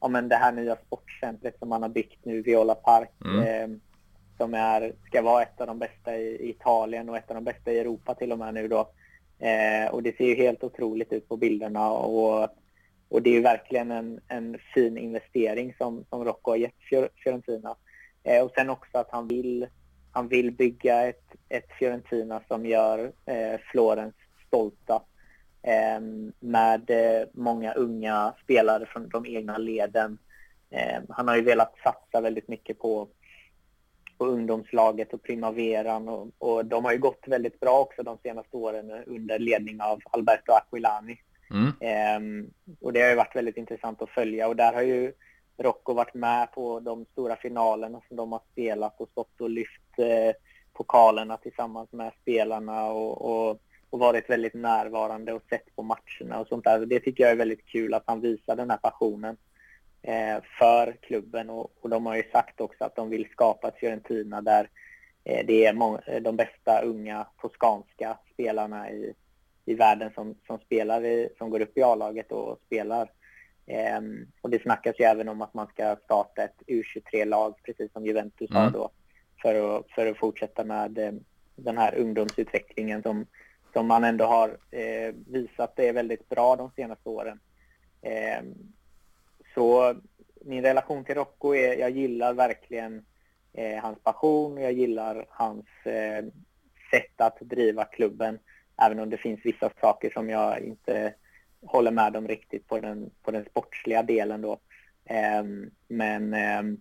[0.00, 3.40] ja, men det här nya sportcentret som man har byggt nu, Viola Park, mm.
[3.40, 3.78] eh,
[4.36, 7.72] som är, ska vara ett av de bästa i Italien och ett av de bästa
[7.72, 8.90] i Europa till och med nu då.
[9.38, 12.48] Eh, och det ser ju helt otroligt ut på bilderna och,
[13.08, 16.74] och det är ju verkligen en, en fin investering som, som Rocco har gett
[17.24, 17.76] Fiorentina.
[18.22, 19.66] Eh, och sen också att han vill,
[20.12, 24.14] han vill bygga ett, ett Fiorentina som gör eh, Florens
[24.46, 25.02] stolta
[25.62, 26.00] eh,
[26.40, 30.18] med eh, många unga spelare från de egna leden.
[30.70, 33.08] Eh, han har ju velat satsa väldigt mycket på,
[34.18, 38.56] på ungdomslaget och primaveran och, och de har ju gått väldigt bra också de senaste
[38.56, 41.18] åren under ledning av Alberto Aquilani.
[41.50, 41.72] Mm.
[41.80, 42.48] Eh,
[42.80, 45.12] och det har ju varit väldigt intressant att följa och där har ju
[45.58, 49.98] Rocco varit med på de stora finalerna som de har spelat och stått och lyft
[49.98, 50.34] eh,
[50.72, 53.60] pokalerna tillsammans med spelarna och, och,
[53.90, 56.86] och, varit väldigt närvarande och sett på matcherna och sånt där.
[56.86, 59.36] Det tycker jag är väldigt kul att han visar den här passionen
[60.58, 64.40] för klubben och, och, de har ju sagt också att de vill skapa ett Fiorentina
[64.40, 64.68] där
[65.24, 69.14] eh, det är många, de bästa unga toskanska spelarna i,
[69.64, 73.08] i världen som, som spelar i, som går upp i A-laget och spelar
[73.98, 78.06] Um, och det snackas ju även om att man ska starta ett U23-lag, precis som
[78.06, 78.62] Juventus mm.
[78.62, 78.90] har då,
[79.42, 81.24] för att, för att fortsätta med um,
[81.56, 83.26] den här ungdomsutvecklingen som,
[83.72, 87.40] som man ändå har uh, visat är väldigt bra de senaste åren.
[88.40, 88.72] Um,
[89.56, 89.94] så
[90.44, 93.04] min relation till Rocco är, jag gillar verkligen
[93.52, 96.24] eh, hans passion, jag gillar hans eh,
[96.90, 98.38] sätt att driva klubben,
[98.82, 101.14] även om det finns vissa saker som jag inte
[101.62, 104.58] håller med om riktigt på den, på den sportsliga delen då.
[105.04, 106.80] Ehm, ehm, eh, men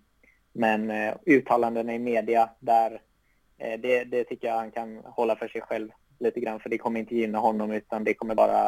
[0.56, 3.02] men uh, uttalandena i media, där,
[3.58, 6.78] eh, det, det tycker jag han kan hålla för sig själv lite grann, för det
[6.78, 8.66] kommer inte gynna honom utan det kommer bara,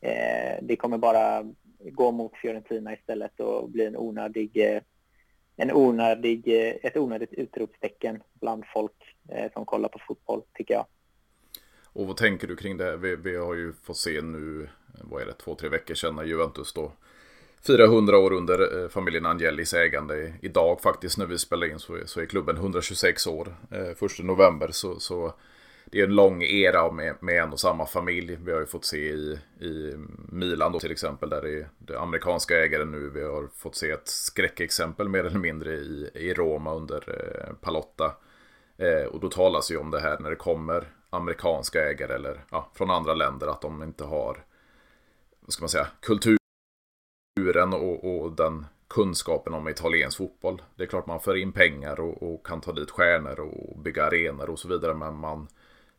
[0.00, 1.44] eh, det kommer bara
[1.92, 4.82] gå mot Fiorentina istället och bli en onödig, eh,
[5.56, 10.86] en onödig, eh, ett onödigt utropstecken bland folk eh, som kollar på fotboll, tycker jag.
[11.84, 12.96] Och vad tänker du kring det?
[12.96, 14.68] Vi, vi har ju fått se nu,
[15.02, 16.92] vad är det, två, tre veckor sedan när Juventus då
[17.66, 20.32] 400 år under familjen Angelis ägande.
[20.42, 23.56] Idag faktiskt när vi spelar in så är, så är klubben 126 år.
[23.70, 25.34] 1 november så, så
[25.94, 28.38] det är en lång era med, med en och samma familj.
[28.44, 29.94] Vi har ju fått se i, i
[30.28, 33.10] Milan då till exempel där det är det amerikanska ägaren nu.
[33.10, 38.12] Vi har fått se ett skräckexempel mer eller mindre i, i Roma under eh, Palotta.
[38.76, 42.70] Eh, och då talas ju om det här när det kommer amerikanska ägare eller ja,
[42.74, 44.44] från andra länder att de inte har
[45.40, 50.62] vad ska man säga, kulturen och, och den kunskapen om italiensk fotboll.
[50.76, 54.04] Det är klart man för in pengar och, och, kan ta dit stjärnor och bygga
[54.04, 55.48] arenor och så vidare men man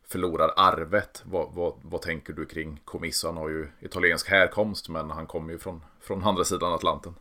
[0.08, 1.22] förlorar arvet.
[1.24, 3.26] Vad, vad, vad tänker du kring Comisso?
[3.26, 7.14] Han har ju italiensk härkomst men han kommer ju från, från andra sidan Atlanten.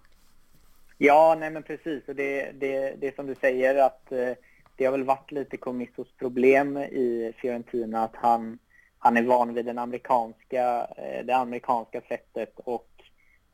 [0.97, 2.07] Ja, nej men precis.
[2.07, 4.31] Och det, det, det är som du säger att eh,
[4.75, 8.59] det har väl varit lite Comissos problem i Fiorentina att han,
[8.99, 12.94] han är van vid den amerikanska, eh, det amerikanska sättet och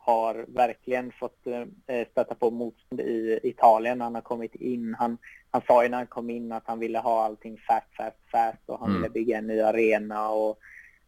[0.04, 1.46] har verkligen fått
[1.86, 4.94] eh, stöta på motstånd i Italien när han har kommit in.
[4.98, 5.18] Han,
[5.50, 8.62] han sa ju när han kom in att han ville ha allting fast, fast, fast
[8.66, 9.02] och han mm.
[9.02, 10.58] ville bygga en ny arena och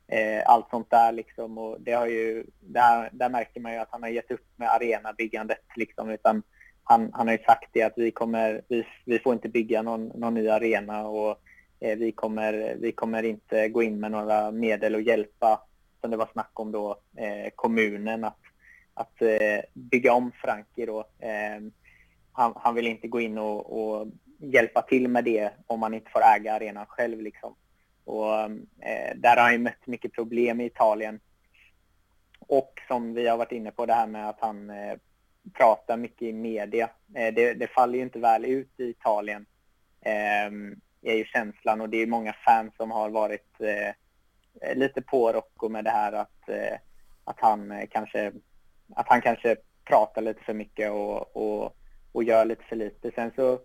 [0.08, 1.58] eh, allt sånt där liksom.
[1.58, 4.68] Och det har ju, där, där märker man ju att han har gett upp med
[4.68, 6.42] arenabyggandet liksom, utan
[6.84, 10.06] han, han har ju sagt det att vi kommer, vi, vi får inte bygga någon,
[10.06, 11.36] någon ny arena och
[11.80, 15.60] eh, vi, kommer, vi kommer inte gå in med några medel och hjälpa,
[16.00, 18.38] som det var snack om då, eh, kommunen att,
[18.94, 21.00] att eh, bygga om Frankie då.
[21.18, 21.60] Eh,
[22.32, 24.06] han, han vill inte gå in och, och,
[24.38, 27.54] hjälpa till med det om man inte får äga arenan själv liksom.
[28.04, 28.40] Och
[28.80, 31.20] eh, där har han ju mött mycket problem i Italien.
[32.38, 34.98] Och som vi har varit inne på det här med att han eh,
[35.52, 36.90] pratar mycket i media.
[37.14, 39.46] Eh, det, det, faller ju inte väl ut i Italien,
[40.00, 40.46] eh,
[41.02, 41.80] är ju känslan.
[41.80, 46.12] Och det är många fans som har varit eh, lite på Rocco med det här
[46.12, 46.78] att, eh,
[47.24, 48.32] att, han eh, kanske,
[48.94, 51.76] att han kanske pratar lite för mycket och, och,
[52.12, 53.10] och gör lite för lite.
[53.14, 53.60] Sen så,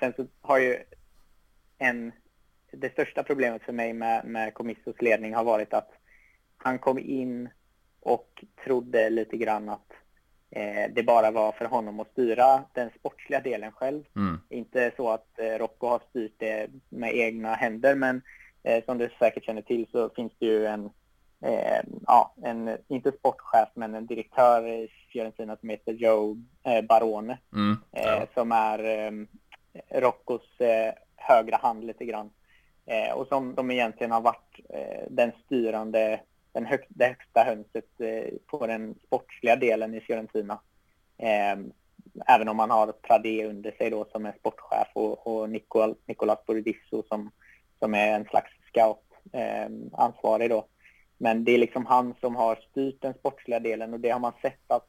[0.00, 0.76] sen så har ju
[1.78, 2.12] en,
[2.72, 5.90] det största problemet för mig med, med Comissos ledning har varit att
[6.56, 7.48] han kom in
[8.00, 9.92] och trodde lite grann att
[10.50, 14.04] eh, det bara var för honom att styra den sportsliga delen själv.
[14.16, 14.40] Mm.
[14.48, 18.22] Inte så att eh, Rocco har styrt det med egna händer, men
[18.62, 20.90] eh, som du säkert känner till så finns det ju en,
[22.06, 27.78] ja, en, inte sportchef, men en direktör i Fiorentina som heter Joe eh, Barone, mm.
[27.92, 28.26] Eh, ja.
[28.34, 29.26] som är
[29.94, 30.42] Roccos
[31.16, 32.30] högra hand lite grann.
[33.14, 34.60] och som de egentligen har varit
[35.08, 36.20] den styrande
[36.54, 40.60] den hög, det högsta hönset eh, på den sportsliga delen i Fiorentina.
[41.18, 41.56] Eh,
[42.26, 46.46] även om man har Pradé under sig då som är sportchef och, och Nicol, Nicolas
[46.46, 47.30] Buridisso som,
[47.78, 50.66] som är en slags scout eh, ansvarig då.
[51.24, 54.32] Men det är liksom han som har styrt den sportsliga delen och det har man
[54.42, 54.88] sett att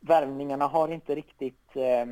[0.00, 2.06] värvningarna har inte riktigt eh,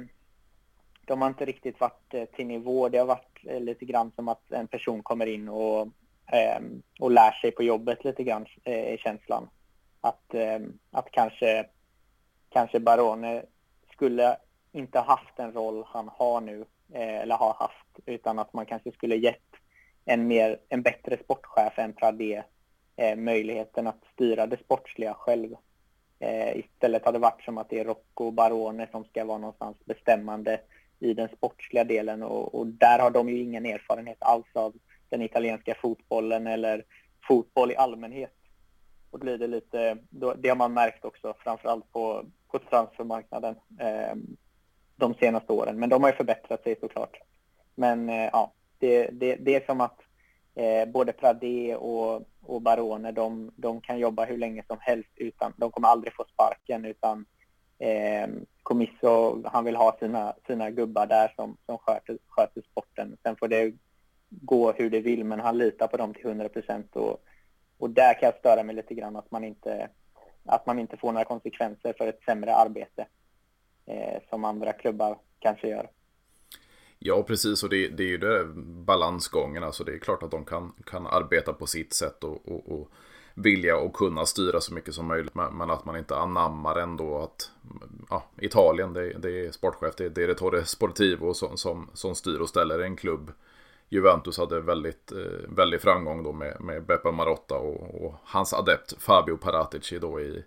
[1.05, 2.89] de har inte riktigt varit eh, till nivå.
[2.89, 5.89] Det har varit eh, lite grann som att en person kommer in och,
[7.01, 9.49] och lär sig på jobbet lite grann, är känslan.
[10.01, 10.34] Att,
[10.91, 11.66] att kanske,
[12.49, 13.43] kanske Barone
[13.93, 14.36] skulle
[14.72, 19.16] inte haft den roll han har nu, eller har haft, utan att man kanske skulle
[19.16, 19.51] gett
[20.05, 22.43] en, mer, en bättre sportchef än Pradé
[22.99, 25.55] Eh, möjligheten att styra det sportsliga själv.
[26.18, 29.38] Eh, istället har det varit som att det är Rocco och Barone som ska vara
[29.38, 30.61] någonstans bestämmande
[30.99, 34.74] i den sportsliga delen och, och, där har de ju ingen erfarenhet alls av
[35.09, 36.84] den italienska fotbollen eller
[37.28, 38.34] fotboll i allmänhet.
[39.11, 39.99] Och blir det lite,
[40.38, 44.16] det har man märkt också framförallt på, på transfermarknaden eh,
[44.96, 45.78] de senaste åren.
[45.78, 47.20] Men de har ju förbättrat sig såklart.
[47.74, 50.01] Men eh, ja, det, det, det är som att
[50.59, 55.52] eh, både Pradé och, och Barone, de, de kan jobba hur länge som helst utan,
[55.56, 57.26] de kommer aldrig få sparken utan
[57.78, 58.28] eh,
[58.62, 63.16] Comiso, han vill ha sina, sina gubbar där som, som sköter, sköter sporten.
[63.22, 63.72] Sen får det
[64.28, 66.96] gå hur det vill, men han litar på dem till 100 procent.
[66.96, 67.22] Och,
[67.78, 69.88] och där kan jag störa mig lite grann att man inte,
[70.44, 73.06] att man inte får några konsekvenser för ett sämre arbete
[73.86, 75.90] eh, som andra klubbar kanske gör.
[76.99, 77.62] Ja, precis.
[77.62, 78.44] Och det, det är ju det
[78.86, 79.64] balansgången.
[79.64, 82.90] Alltså det är klart att de kan, kan arbeta på sitt sätt och, och, och
[83.34, 85.34] vilja och kunna styra så mycket som möjligt.
[85.34, 87.51] Men att man inte anammar ändå att
[88.11, 92.38] ja, Italien, det, det är sportchef, det, det är Torre Sportivo som, som, som styr
[92.38, 93.32] och ställer en klubb.
[93.88, 99.03] Juventus hade väldigt, eh, väldigt framgång då med, med Beppe Marotta och, och, hans adept
[99.03, 100.44] Fabio Paratici då i,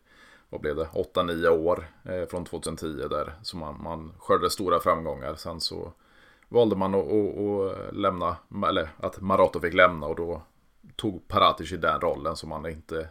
[0.49, 3.34] vad blev det, 8-9 år eh, från 2010 där.
[3.43, 5.36] Så man, man skördade stora framgångar.
[5.36, 5.93] Sen så
[6.52, 8.38] valde man att, att, att lämna,
[8.70, 10.41] eller att Marotta fick lämna och då
[10.95, 13.10] tog Paratic i den rollen som han inte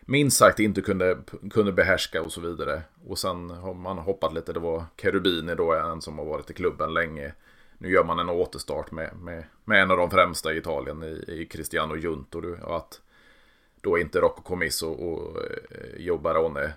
[0.00, 1.18] minst sagt inte kunde,
[1.50, 2.82] kunde behärska och så vidare.
[3.06, 6.54] Och sen har man hoppat lite, det var Cherubini då, en som har varit i
[6.54, 7.32] klubben länge.
[7.78, 11.24] Nu gör man en återstart med, med, med en av de främsta i Italien, i,
[11.32, 12.56] i Cristiano Junto.
[12.62, 13.00] Och att
[13.80, 16.72] då inte Rocco Comisso och eh, Joe Barone,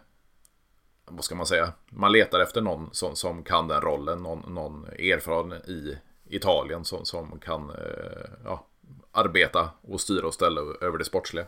[1.08, 4.86] vad ska man säga, man letar efter någon som, som kan den rollen, någon, någon
[4.86, 5.98] erfaren i
[6.30, 8.66] Italien som, som kan eh, ja,
[9.12, 11.46] arbeta och styra och ställa över det sportsliga.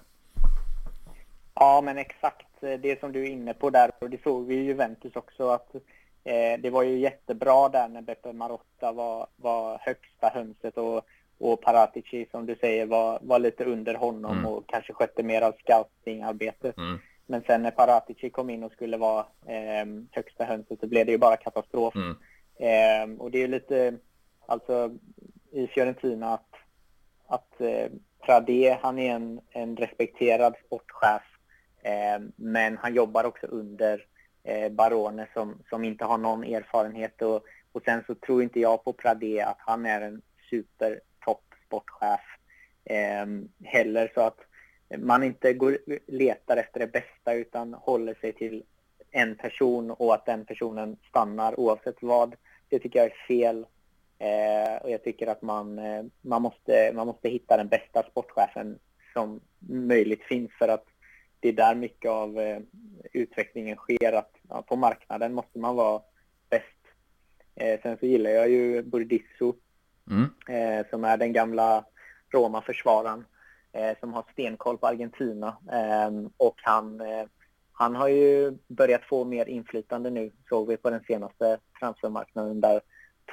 [1.54, 4.64] Ja, men exakt det som du är inne på där och det såg vi i
[4.64, 5.76] Juventus också att
[6.24, 11.06] eh, det var ju jättebra där när Beppe Marotta var, var högsta hönset och,
[11.38, 14.46] och Paratici som du säger var, var lite under honom mm.
[14.46, 16.78] och kanske skötte mer av scoutingarbetet.
[16.78, 17.00] Mm.
[17.30, 21.12] Men sen när Paratici kom in och skulle vara eh, högsta hönset så blev det
[21.12, 21.96] ju bara katastrof.
[21.96, 22.16] Mm.
[22.60, 23.94] Eh, och det är ju lite,
[24.46, 24.98] alltså
[25.52, 26.56] i Fiorentina att
[27.30, 27.92] att eh,
[28.26, 31.22] Pradé, han är en, en respekterad sportchef,
[31.82, 34.06] eh, men han jobbar också under
[34.44, 37.22] eh, Barone som, som inte har någon erfarenhet.
[37.22, 42.22] Och, och sen så tror inte jag på Pradé att han är en supertopp sportchef
[42.86, 43.26] eh,
[43.64, 44.12] heller.
[44.14, 44.40] Så att
[44.98, 45.78] man inte går,
[46.08, 48.64] letar efter det bästa utan håller sig till
[49.12, 52.36] en person och att den personen stannar oavsett vad.
[52.70, 53.66] Det tycker jag är fel.
[54.20, 58.80] Eh, och jag tycker att man, eh, man, måste, man måste hitta den bästa sportchefen
[59.14, 60.86] som möjligt finns för att
[61.40, 62.60] det är där mycket av eh,
[63.14, 64.14] utvecklingen sker.
[64.14, 66.02] Att, ja, på marknaden måste man vara
[66.50, 66.66] bäst.
[67.56, 69.56] Eh, sen så gillar jag ju Burdisso
[70.12, 70.30] mm.
[70.50, 71.86] Eh, som är den gamla
[72.30, 73.26] Roma-försvararen
[74.00, 75.58] som har stenkoll på Argentina.
[76.38, 77.02] och han,
[77.72, 82.82] han har ju börjat få mer inflytande nu, såg vi på den senaste transfermarknaden där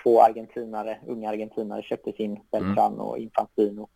[0.03, 3.01] två argentinare, unga argentinare köptes in, Beltran mm.
[3.01, 3.89] och Infantino.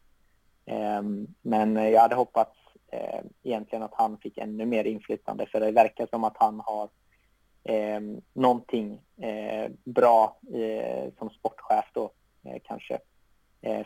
[0.66, 2.56] Um, men jag hade hoppats
[2.94, 6.88] uh, egentligen att han fick ännu mer inflytande för det verkar som att han har
[7.96, 12.10] um, någonting uh, bra uh, som sportchef då
[12.62, 12.98] kanske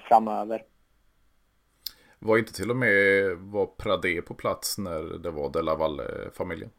[0.08, 0.62] framöver.
[2.24, 6.70] Var inte till och med var Pradé på plats när det var De Laval-familjen?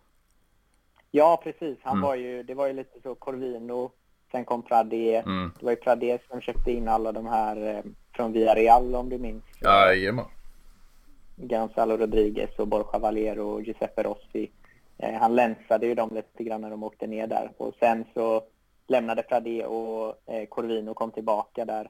[1.12, 1.78] Ja, precis.
[1.82, 2.08] Han mm.
[2.08, 3.92] var ju, det var ju lite så Corvino
[4.32, 5.16] Sen kom Pradé.
[5.16, 5.52] Mm.
[5.60, 7.84] Det var ju Pradé som köpte in alla de här eh,
[8.16, 9.44] från Villarreal om du minns.
[9.62, 10.26] Jajamän.
[11.36, 14.52] Gonzalo Rodriguez och Borja Valero och Giuseppe Rossi.
[14.98, 17.52] Eh, han länsade ju dem lite grann när de åkte ner där.
[17.58, 18.44] Och sen så
[18.88, 21.90] lämnade Pradé och eh, Corvino kom tillbaka där.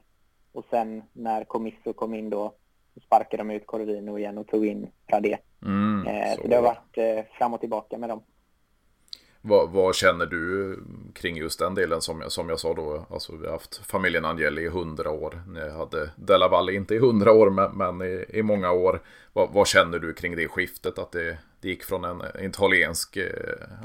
[0.52, 2.54] Och sen när Comisso kom in då
[2.96, 5.38] så sparkade de ut Corvino igen och tog in Pradé.
[5.62, 6.42] Mm, så.
[6.42, 6.48] så.
[6.48, 8.22] det har varit eh, fram och tillbaka med dem.
[9.40, 10.78] Vad, vad, känner du
[11.14, 13.06] kring just den delen som jag, som jag sa då?
[13.10, 15.42] Alltså vi har haft familjen Angeli i hundra år.
[15.48, 19.02] Ni hade Della Valle inte i hundra år men, men i, i, många år.
[19.32, 20.98] Vad, vad, känner du kring det skiftet?
[20.98, 23.24] Att det, det gick från en, italiensk eh,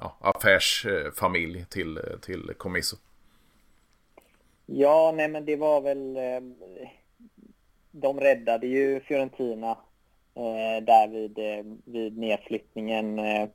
[0.01, 2.95] ja, affärsfamilj till, till Comiso?
[4.65, 6.17] Ja, nej men det var väl...
[7.91, 9.71] De räddade ju Fiorentina
[10.35, 13.49] eh, där vid, eh, vid nedflyttningen eh,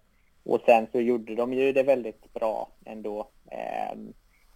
[0.44, 3.28] och sen så gjorde de ju det väldigt bra ändå.
[3.50, 3.96] Eh,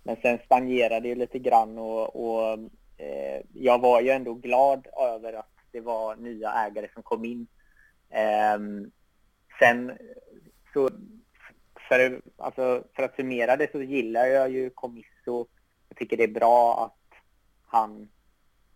[0.02, 2.58] men sen stagnerade det lite grann och, och
[2.96, 7.46] eh, jag var ju ändå glad över att det var nya ägare som kom in.
[8.10, 8.58] Eh,
[9.58, 9.98] sen
[10.72, 10.90] så
[11.88, 15.46] för, alltså, för att summera det så gillar jag ju Comiso.
[15.88, 17.18] Jag tycker det är bra att
[17.66, 18.08] han,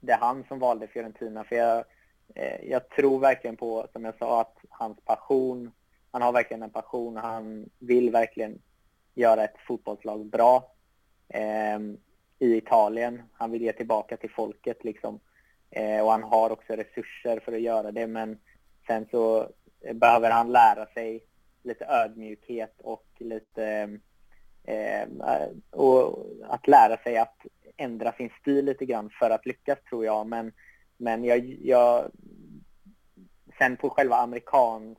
[0.04, 1.44] det är han som valde Fiorentina.
[1.44, 1.84] För jag,
[2.34, 5.70] eh, jag tror verkligen på, som jag sa, att hans passion
[6.14, 7.16] han har verkligen en passion.
[7.16, 8.58] Han vill verkligen
[9.14, 10.72] göra ett fotbollslag bra
[11.28, 11.78] eh,
[12.38, 13.22] i Italien.
[13.32, 15.20] Han vill ge tillbaka till folket liksom.
[15.70, 18.06] Eh, och han har också resurser för att göra det.
[18.06, 18.38] Men
[18.86, 19.48] sen så
[19.94, 21.24] behöver han lära sig
[21.62, 23.98] lite ödmjukhet och lite
[24.64, 27.36] eh, eh och att lära sig att
[27.76, 30.26] ändra sin stil lite grann för att lyckas tror jag.
[30.26, 30.52] Men,
[30.96, 32.10] men jag, jag
[33.58, 34.96] sen på själva amerikan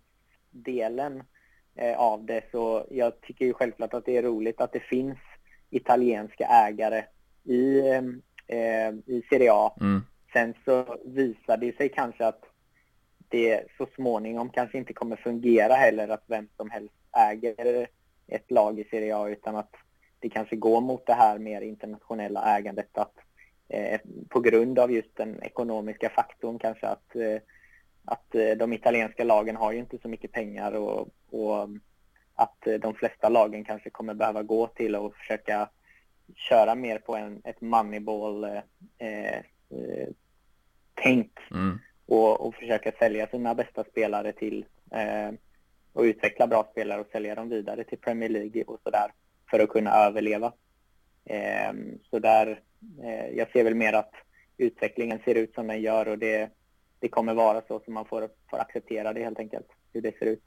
[0.51, 1.23] delen
[1.75, 5.17] eh, av det så jag tycker ju självklart att det är roligt att det finns
[5.69, 7.03] italienska ägare
[7.43, 7.79] i,
[8.47, 9.73] eh, i Serie A.
[9.81, 10.01] Mm.
[10.33, 12.43] Sen så visar det sig kanske att
[13.29, 16.95] det så småningom kanske inte kommer fungera heller att vem som helst
[17.31, 17.87] äger
[18.27, 19.75] ett lag i Serie A utan att
[20.19, 23.13] det kanske går mot det här mer internationella ägandet att
[23.67, 23.99] eh,
[24.29, 27.41] på grund av just den ekonomiska faktorn kanske att eh,
[28.05, 31.69] att eh, de italienska lagen har ju inte så mycket pengar och, och
[32.35, 35.69] att eh, de flesta lagen kanske kommer behöva gå till och försöka
[36.35, 38.61] köra mer på en, ett moneyball eh,
[38.97, 39.39] eh,
[41.51, 41.79] mm.
[42.05, 44.65] och, och försöka sälja sina bästa spelare till
[45.93, 49.11] och utveckla bra spelare och sälja dem vidare till Premier League och sådär
[49.49, 50.53] för att kunna överleva.
[51.25, 51.73] Eh,
[52.09, 52.61] så där,
[53.03, 54.11] eh, jag ser väl mer att
[54.57, 56.49] utvecklingen ser ut som den gör och det,
[56.99, 60.25] det kommer vara så som man får, får acceptera det helt enkelt, hur det ser
[60.25, 60.43] ut.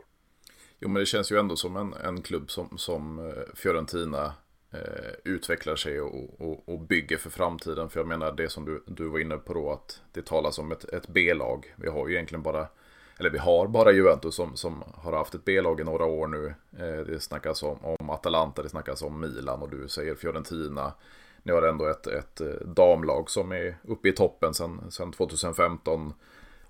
[0.80, 4.34] Jo, men det känns ju ändå som en, en klubb som, som eh, Fiorentina
[4.72, 7.90] eh, utvecklar sig och, och, och, bygger för framtiden.
[7.90, 10.72] För jag menar det som du, du var inne på då, att det talas om
[10.72, 11.74] ett, ett B-lag.
[11.76, 12.66] Vi har ju egentligen bara,
[13.18, 16.54] eller vi har bara Juventus som, som har haft ett B-lag i några år nu.
[16.78, 20.92] Eh, det snackas om, om Atalanta, det snackas om Milan och du säger Fiorentina.
[21.42, 26.12] Ni har ändå ett, ett eh, damlag som är uppe i toppen sedan, sen 2015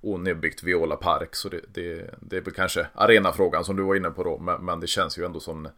[0.00, 1.34] onybyggt Viola Park.
[1.34, 4.38] Så det, det, det är väl kanske arenafrågan som du var inne på då.
[4.38, 5.68] Men, men det känns ju ändå som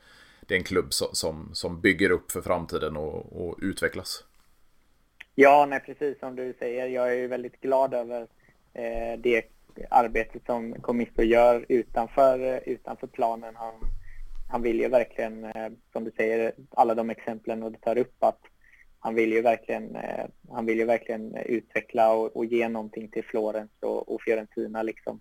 [0.40, 4.24] det är en klubb som, som, som bygger upp för framtiden och, och, utvecklas.
[5.34, 6.86] Ja, nej, precis som du säger.
[6.86, 8.20] Jag är ju väldigt glad över
[8.74, 9.42] eh, det
[9.90, 13.56] arbetet som Comiso gör utanför, eh, utanför planen.
[13.56, 13.74] Han,
[14.50, 18.24] han vill ju verkligen, eh, som du säger, alla de exemplen och du tar upp
[18.24, 18.40] att
[18.98, 23.24] han vill ju verkligen, eh, han vill ju verkligen utveckla och, och ge någonting till
[23.24, 25.20] Florens och, och Fiorentina liksom.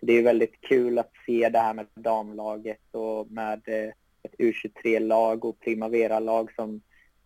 [0.00, 3.62] Så det är väldigt kul att se det här med damlaget och med
[4.22, 6.80] ett U23-lag och Primavera-lag som,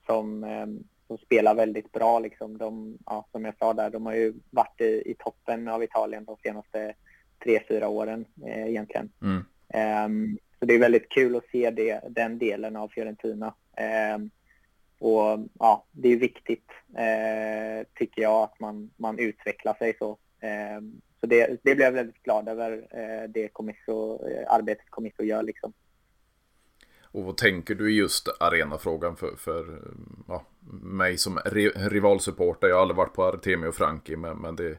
[0.07, 2.59] som, ehm, som spelar väldigt bra liksom.
[2.59, 6.25] De, ja, som jag sa där, de har ju varit i, i toppen av Italien
[6.25, 6.95] de senaste
[7.45, 9.11] tre, fyra åren eh, egentligen.
[9.23, 9.45] Mm.
[10.05, 13.55] Um, så det är väldigt kul att se det, den delen av Fiorentina.
[14.15, 14.31] Um,
[14.99, 20.19] och ja, det är viktigt, eh, tycker jag, att man, man utvecklar sig så.
[20.41, 20.81] Eh,
[21.21, 25.43] så det, det blev jag väldigt glad över, eh, det kommisso, eh, arbetet Comisso gör.
[25.43, 25.73] Liksom.
[27.03, 29.83] Och vad tänker du just arenafrågan för, för
[30.29, 30.45] ja,
[30.83, 31.39] mig som
[31.75, 32.69] rivalsupporter?
[32.69, 34.79] Jag har aldrig varit på Artemio Franki, men, men det,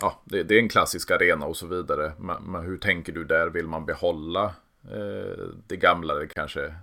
[0.00, 2.12] ja, det, det, är en klassisk arena och så vidare.
[2.18, 3.46] Men, men hur tänker du där?
[3.46, 4.54] Vill man behålla
[4.90, 6.74] Eh, det gamla, det kanske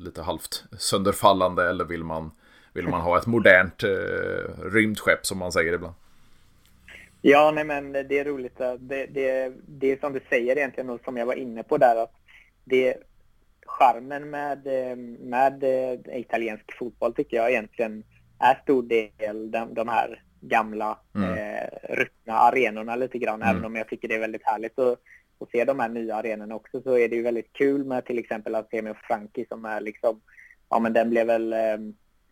[0.00, 2.30] lite halvt sönderfallande eller vill man,
[2.72, 5.94] vill man ha ett modernt eh, rymdskepp som man säger ibland?
[7.22, 8.58] Ja, nej men det är roligt.
[8.78, 12.02] Det, det, det är som du säger egentligen och som jag var inne på där
[12.02, 12.12] att
[12.64, 12.96] det
[13.78, 14.66] charmen med,
[15.20, 18.04] med eh, italiensk fotboll tycker jag egentligen
[18.38, 21.38] är stor del de, de här gamla mm.
[21.38, 23.56] eh, ruttna arenorna lite grann, mm.
[23.56, 24.78] även om jag tycker det är väldigt härligt.
[24.78, 24.98] Och
[25.40, 28.18] och se de här nya arenorna också så är det ju väldigt kul med till
[28.18, 30.20] exempel Artemio Franki som är liksom,
[30.68, 31.78] ja men den blev väl eh,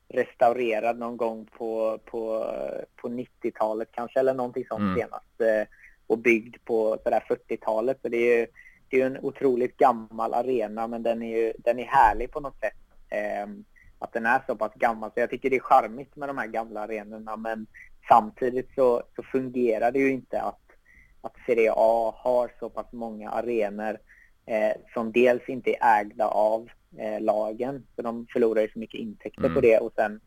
[0.09, 2.53] restaurerad någon gång på, på,
[2.97, 4.95] på 90-talet kanske eller någonting sånt mm.
[4.97, 5.41] senast.
[5.41, 5.68] Eh,
[6.07, 7.99] och byggd på sådär 40-talet.
[8.03, 8.47] Så det är ju
[8.91, 12.61] det är en otroligt gammal arena men den är ju den är härlig på något
[12.61, 12.76] sätt.
[13.09, 13.47] Eh,
[13.99, 15.11] att den är så pass gammal.
[15.14, 17.66] Så jag tycker det är charmigt med de här gamla arenorna men
[18.09, 20.62] samtidigt så, så fungerar det ju inte att,
[21.20, 23.99] att Serie A har så pass många arenor
[24.47, 26.68] eh, som dels inte är ägda av
[26.99, 29.55] eh, lagen, för de förlorar ju så mycket intäkter mm.
[29.55, 30.20] på det och sen,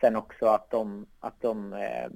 [0.00, 2.08] sen också att de, att de eh,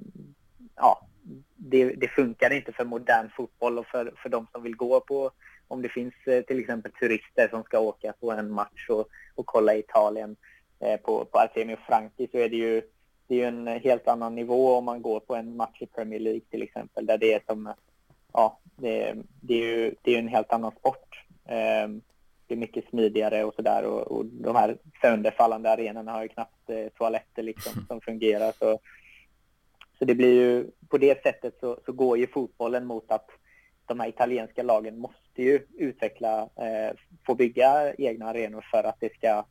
[0.75, 1.07] ja,
[1.55, 5.31] det, det, funkar inte för modern fotboll och för, för de som vill gå på,
[5.67, 9.45] om det finns eh, till exempel turister som ska åka på en match och, och
[9.45, 10.35] kolla Italien
[10.79, 12.81] eh, på, på Artemio Franki så är det ju
[13.27, 16.41] det är en helt annan nivå om man går på en match i Premier League
[16.49, 17.73] till exempel där det är som,
[18.33, 21.25] ja, det, det är ju det är en helt annan sport.
[21.45, 21.87] Eh,
[22.47, 26.69] det är mycket smidigare och sådär och, och de här sönderfallande arenorna har ju knappt
[26.69, 28.79] eh, toaletter liksom som fungerar så
[29.99, 33.29] så det blir ju, på det sättet så, så går ju fotbollen mot att
[33.85, 39.13] de här italienska lagen måste ju utveckla, eh, få bygga egna arenor för att det
[39.13, 39.45] ska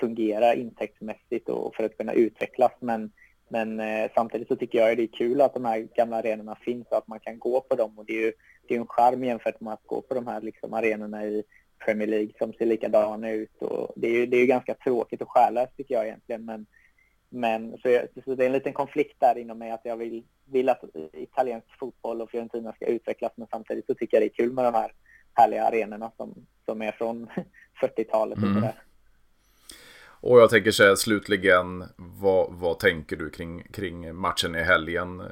[0.00, 2.72] fungera intäktsmässigt och för att kunna utvecklas.
[2.80, 3.12] Men,
[3.48, 6.56] men eh, samtidigt så tycker jag att det är kul att de här gamla arenorna
[6.56, 7.98] finns och att man kan gå på dem.
[7.98, 8.32] Och det är ju
[8.68, 11.42] det är en charm jämfört med att gå på de här liksom, arenorna i
[11.84, 13.62] Premier League som ser likadana ut.
[13.62, 16.44] Och det är ju det är ganska tråkigt och själlöst tycker jag egentligen.
[16.44, 16.66] Men
[17.30, 20.24] men så, jag, så, det är en liten konflikt där inom mig att jag vill,
[20.44, 24.44] vill att italiensk fotboll och Fiorentina ska utvecklas men samtidigt så tycker jag det är
[24.44, 24.92] kul med de här
[25.34, 27.28] härliga arenorna som, som är från
[27.82, 28.64] 40-talet och mm.
[30.22, 35.22] Och jag tänker här slutligen, vad, vad tänker du kring, kring matchen i helgen?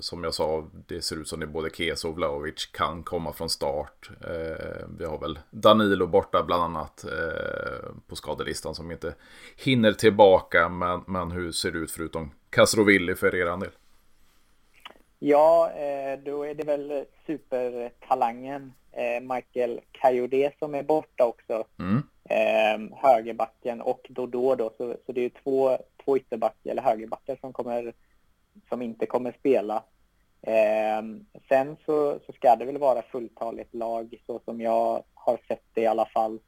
[0.00, 3.50] Som jag sa, det ser ut som det både Kesa och Vlahovic kan komma från
[3.50, 4.10] start.
[4.24, 9.14] Eh, vi har väl Danilo borta bland annat eh, på skadelistan som inte
[9.56, 10.68] hinner tillbaka.
[10.68, 13.70] Men, men hur ser det ut förutom Castrovilli för er del?
[15.18, 21.64] Ja, eh, då är det väl supertalangen eh, Michael Kayode som är borta också.
[21.78, 27.36] Mm eh, högerbacken och Dodå då, så, så det är två, två ytterbackar eller högerbackar
[27.40, 27.92] som, kommer,
[28.68, 29.84] som inte kommer spela.
[30.42, 31.02] Eh,
[31.48, 35.80] sen så, så ska det väl vara fulltaligt lag så som jag har sett det
[35.80, 36.38] i alla fall.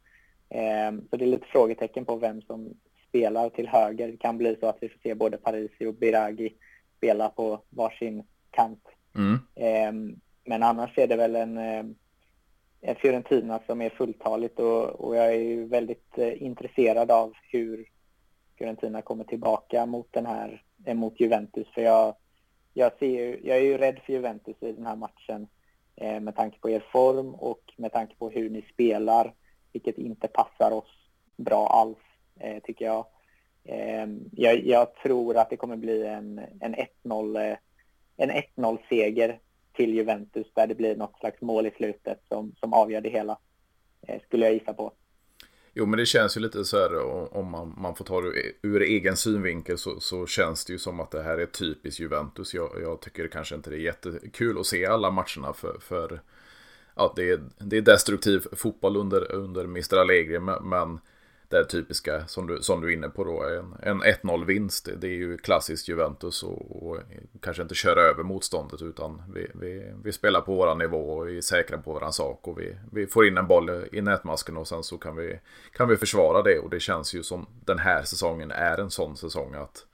[0.49, 2.75] Eh, så det är lite frågetecken på vem som
[3.09, 4.09] spelar till höger.
[4.09, 6.55] Det kan bli så att vi får se både Parisi och Biragi
[6.97, 8.89] spela på varsin kant.
[9.15, 9.39] Mm.
[9.55, 11.95] Eh, men annars är det väl en ehm,
[12.83, 17.89] Eh, Fiorentina som är fulltaligt och, och jag är ju väldigt eh, intresserad av hur
[18.59, 21.69] Fiorentina kommer tillbaka mot den här, eh, mot Juventus.
[21.75, 22.17] För jag,
[22.75, 25.47] jag, ser ju, jag är ju rädd för Juventus i den här matchen
[25.97, 29.35] eh, med tanke på er form och med tanke på hur ni spelar,
[29.73, 31.99] vilket inte passar oss bra alls,
[32.41, 33.07] eh, tycker jag.
[33.65, 34.67] Eh, jag.
[34.67, 34.95] jag.
[34.95, 36.75] tror att det kommer bli en, en
[37.05, 37.57] 1-0 eh,
[38.17, 39.41] en 1-0 seger
[39.73, 43.39] till Juventus där det blir något slags mål i slutet som, som avgör det hela.
[44.09, 44.93] Eh, skulle jag gissa på.
[45.75, 48.33] Jo, men det känns ju lite så här eh, om man, man får ta det
[48.63, 52.55] ur egen synvinkel så, så känns det ju som att det här är typiskt Juventus.
[52.55, 56.21] Jag, jag tycker kanske inte det är jättekul att se alla matcherna för, för
[56.97, 59.97] ja, det, är, det är destruktiv fotboll under, under Mr.
[59.97, 60.99] Allegri, men
[61.53, 63.43] det typiska som du, som du är inne på då.
[63.43, 66.99] En, en 1-0 vinst, det är ju klassiskt Juventus och, och,
[67.41, 71.37] kanske inte köra över motståndet utan vi, vi, vi spelar på våran nivå och vi
[71.37, 74.69] är säkra på våran sak och vi, vi får in en boll i nätmasken och
[74.69, 75.39] sen så kan vi,
[75.73, 79.17] kan vi försvara det och det känns ju som den här säsongen är en sån
[79.17, 79.87] säsong att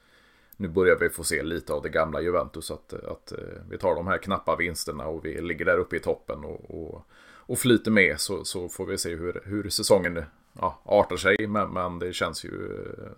[0.57, 3.39] nu börjar vi få se lite av det gamla Juventus att, att eh,
[3.71, 7.07] vi tar de här knappa vinsterna och vi ligger där uppe i toppen och, och,
[7.49, 10.25] och flyter med så, så får vi se hur, hur säsongen
[10.61, 11.47] ja, artar sig.
[11.47, 12.51] Men, men det känns ju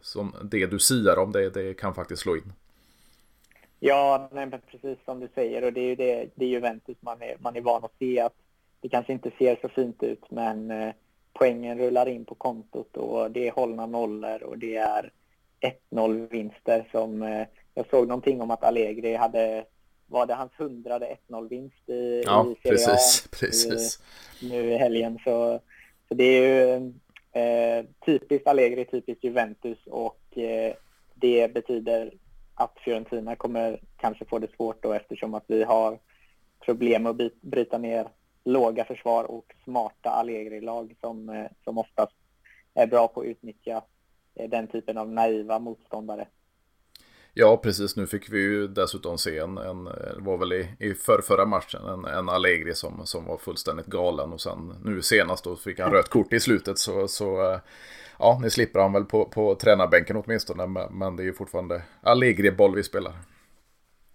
[0.00, 2.52] som det du siar om det, det kan faktiskt slå in.
[3.80, 7.22] Ja, nej, precis som du säger och det är ju det, det är Juventus man
[7.22, 8.34] är, man är van att se att
[8.80, 10.94] det kanske inte ser så fint ut men eh,
[11.32, 15.12] poängen rullar in på kontot och det är hållna nollor och det är
[15.90, 19.64] 1-0 vinster som eh, jag såg någonting om att Allegri hade
[20.06, 23.98] var det hans hundrade 1-0 vinst i, ja, i Serie A precis, precis.
[24.40, 25.60] I, nu i helgen så,
[26.08, 26.92] så det är ju
[27.32, 30.74] Eh, typiskt Allegri, typiskt Juventus och eh,
[31.14, 32.12] det betyder
[32.54, 35.98] att Fiorentina kommer kanske få det svårt då eftersom att vi har
[36.64, 38.08] problem att bryta ner
[38.44, 42.12] låga försvar och smarta Allegri-lag som, eh, som oftast
[42.74, 43.82] är bra på att utnyttja
[44.34, 46.26] eh, den typen av naiva motståndare.
[47.34, 47.96] Ja, precis.
[47.96, 51.46] Nu fick vi ju dessutom se en, en eh, var väl i, i för, förra
[51.46, 55.80] matchen, en, en Allegri som, som var fullständigt galen och sen nu senast då fick
[55.80, 57.58] han rött kort i slutet så, så eh,
[58.18, 61.82] ja, ni slipper han väl på, på tränarbänken åtminstone, men, men det är ju fortfarande
[62.02, 63.12] Allegri-boll vi spelar.
[63.12, 63.18] Ja,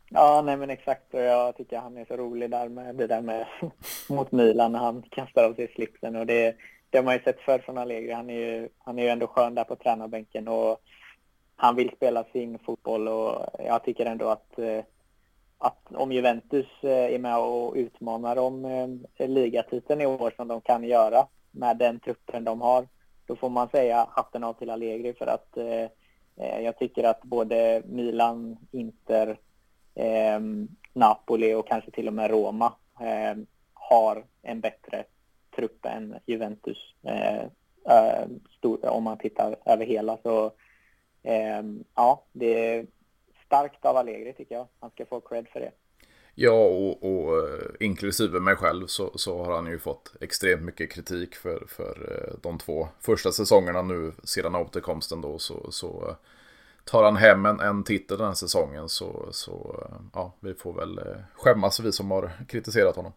[0.10, 1.14] Ja, nej men exakt.
[1.14, 3.46] Och jag tycker han är så rolig där med det där med
[4.10, 6.16] mot Milan när han kastar av sig slipsen.
[6.16, 6.56] Och det,
[6.90, 8.12] det har man ju sett förr från Allegri.
[8.12, 10.80] Han är ju, han är ju ändå skön där på tränarbänken och
[11.56, 14.84] han vill spela sin fotboll och jag tycker ändå att, eh,
[15.58, 18.66] att om Juventus eh, är med och utmanar om
[19.18, 22.88] eh, ligatiteln i år som de kan göra med den truppen de har,
[23.26, 25.58] då får man säga hatten av till Allegri för att
[26.38, 29.38] jag tycker att både Milan, Inter,
[30.94, 32.74] Napoli och kanske till och med Roma
[33.74, 35.04] har en bättre
[35.56, 36.78] trupp än Juventus.
[38.82, 40.52] om man tittar över hela så
[41.96, 42.86] ja, det är
[43.46, 44.68] starkt av Allegri tycker jag.
[44.80, 45.72] Han ska få cred för det.
[46.38, 50.92] Ja, och, och eh, inklusive mig själv så, så, har han ju fått extremt mycket
[50.92, 55.40] kritik för, för eh, de två första säsongerna nu sedan återkomsten då.
[55.40, 56.16] Så, så eh,
[56.84, 61.00] tar han hem en, en titel den här säsongen så, så ja, vi får väl
[61.34, 63.14] skämmas vi som har kritiserat honom.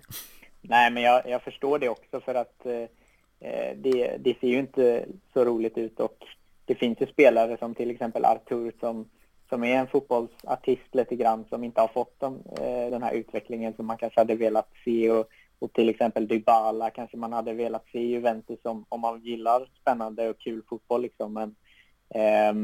[0.60, 5.06] Nej, men jag, jag, förstår det också för att eh, det, det, ser ju inte
[5.32, 6.24] så roligt ut och
[6.68, 9.08] det finns ju spelare som till exempel Artur som,
[9.48, 13.74] som är en fotbollsartist lite grann som inte har fått de, eh, den här utvecklingen
[13.74, 17.86] som man kanske hade velat se och, och till exempel Dybala kanske man hade velat
[17.92, 21.32] se i Juventus om, om man gillar spännande och kul fotboll liksom.
[21.32, 21.54] Men,
[22.08, 22.54] eh,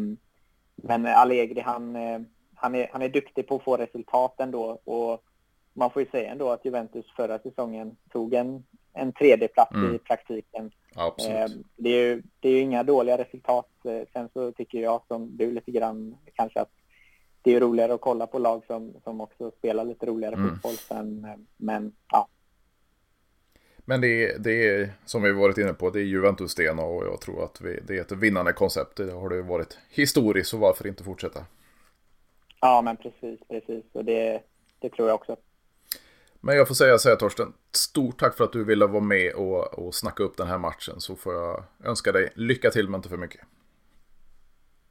[0.77, 2.21] men Allegri han, eh,
[2.55, 5.25] han, är, han är duktig på att få resultat ändå och
[5.73, 8.65] man får ju säga ändå att Juventus förra säsongen tog en,
[8.95, 9.95] en tredje plats mm.
[9.95, 10.71] i praktiken.
[10.95, 11.37] Absolut.
[11.37, 13.69] Eh, det, är ju, det är ju inga dåliga resultat.
[13.85, 16.71] Eh, sen så tycker jag som du lite grann kanske att
[17.43, 20.51] det är roligare att kolla på lag som, som också spelar lite roligare mm.
[20.51, 20.75] fotboll.
[20.75, 22.29] Sen, eh, men ja.
[23.87, 27.21] Men det är, det är, som vi varit inne på, det är Juventus-sten och jag
[27.21, 28.97] tror att vi, det är ett vinnande koncept.
[28.97, 31.41] Det har det varit historiskt, så varför inte fortsätta?
[32.61, 33.85] Ja, men precis, precis.
[33.93, 34.43] Och det,
[34.79, 35.37] det tror jag också.
[36.47, 39.35] Men jag får säga så här Torsten, stort tack för att du ville vara med
[39.35, 41.01] och, och snacka upp den här matchen.
[41.01, 43.41] Så får jag önska dig lycka till men inte för mycket.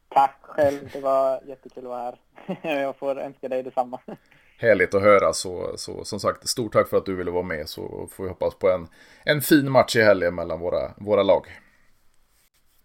[0.10, 2.20] Tack själv, det var jättekul att vara här.
[2.82, 3.99] Jag får önska dig detsamma.
[4.58, 7.70] Härligt att höra, så, så som sagt, stort tack för att du ville vara med.
[7.70, 8.88] Så får vi hoppas på en,
[9.26, 11.45] en fin match i helgen mellan våra, våra lag.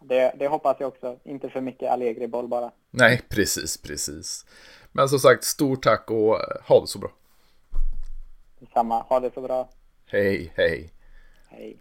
[0.00, 2.72] Det, det hoppas jag också, inte för mycket Allegri-boll bara.
[2.90, 4.46] Nej, precis, precis.
[4.92, 6.36] Men som sagt, stort tack och
[6.68, 7.10] ha det så bra.
[8.78, 9.04] Detsamma.
[9.08, 9.68] Ha det så bra.
[10.06, 10.90] Hej, hej.
[11.48, 11.76] Hej.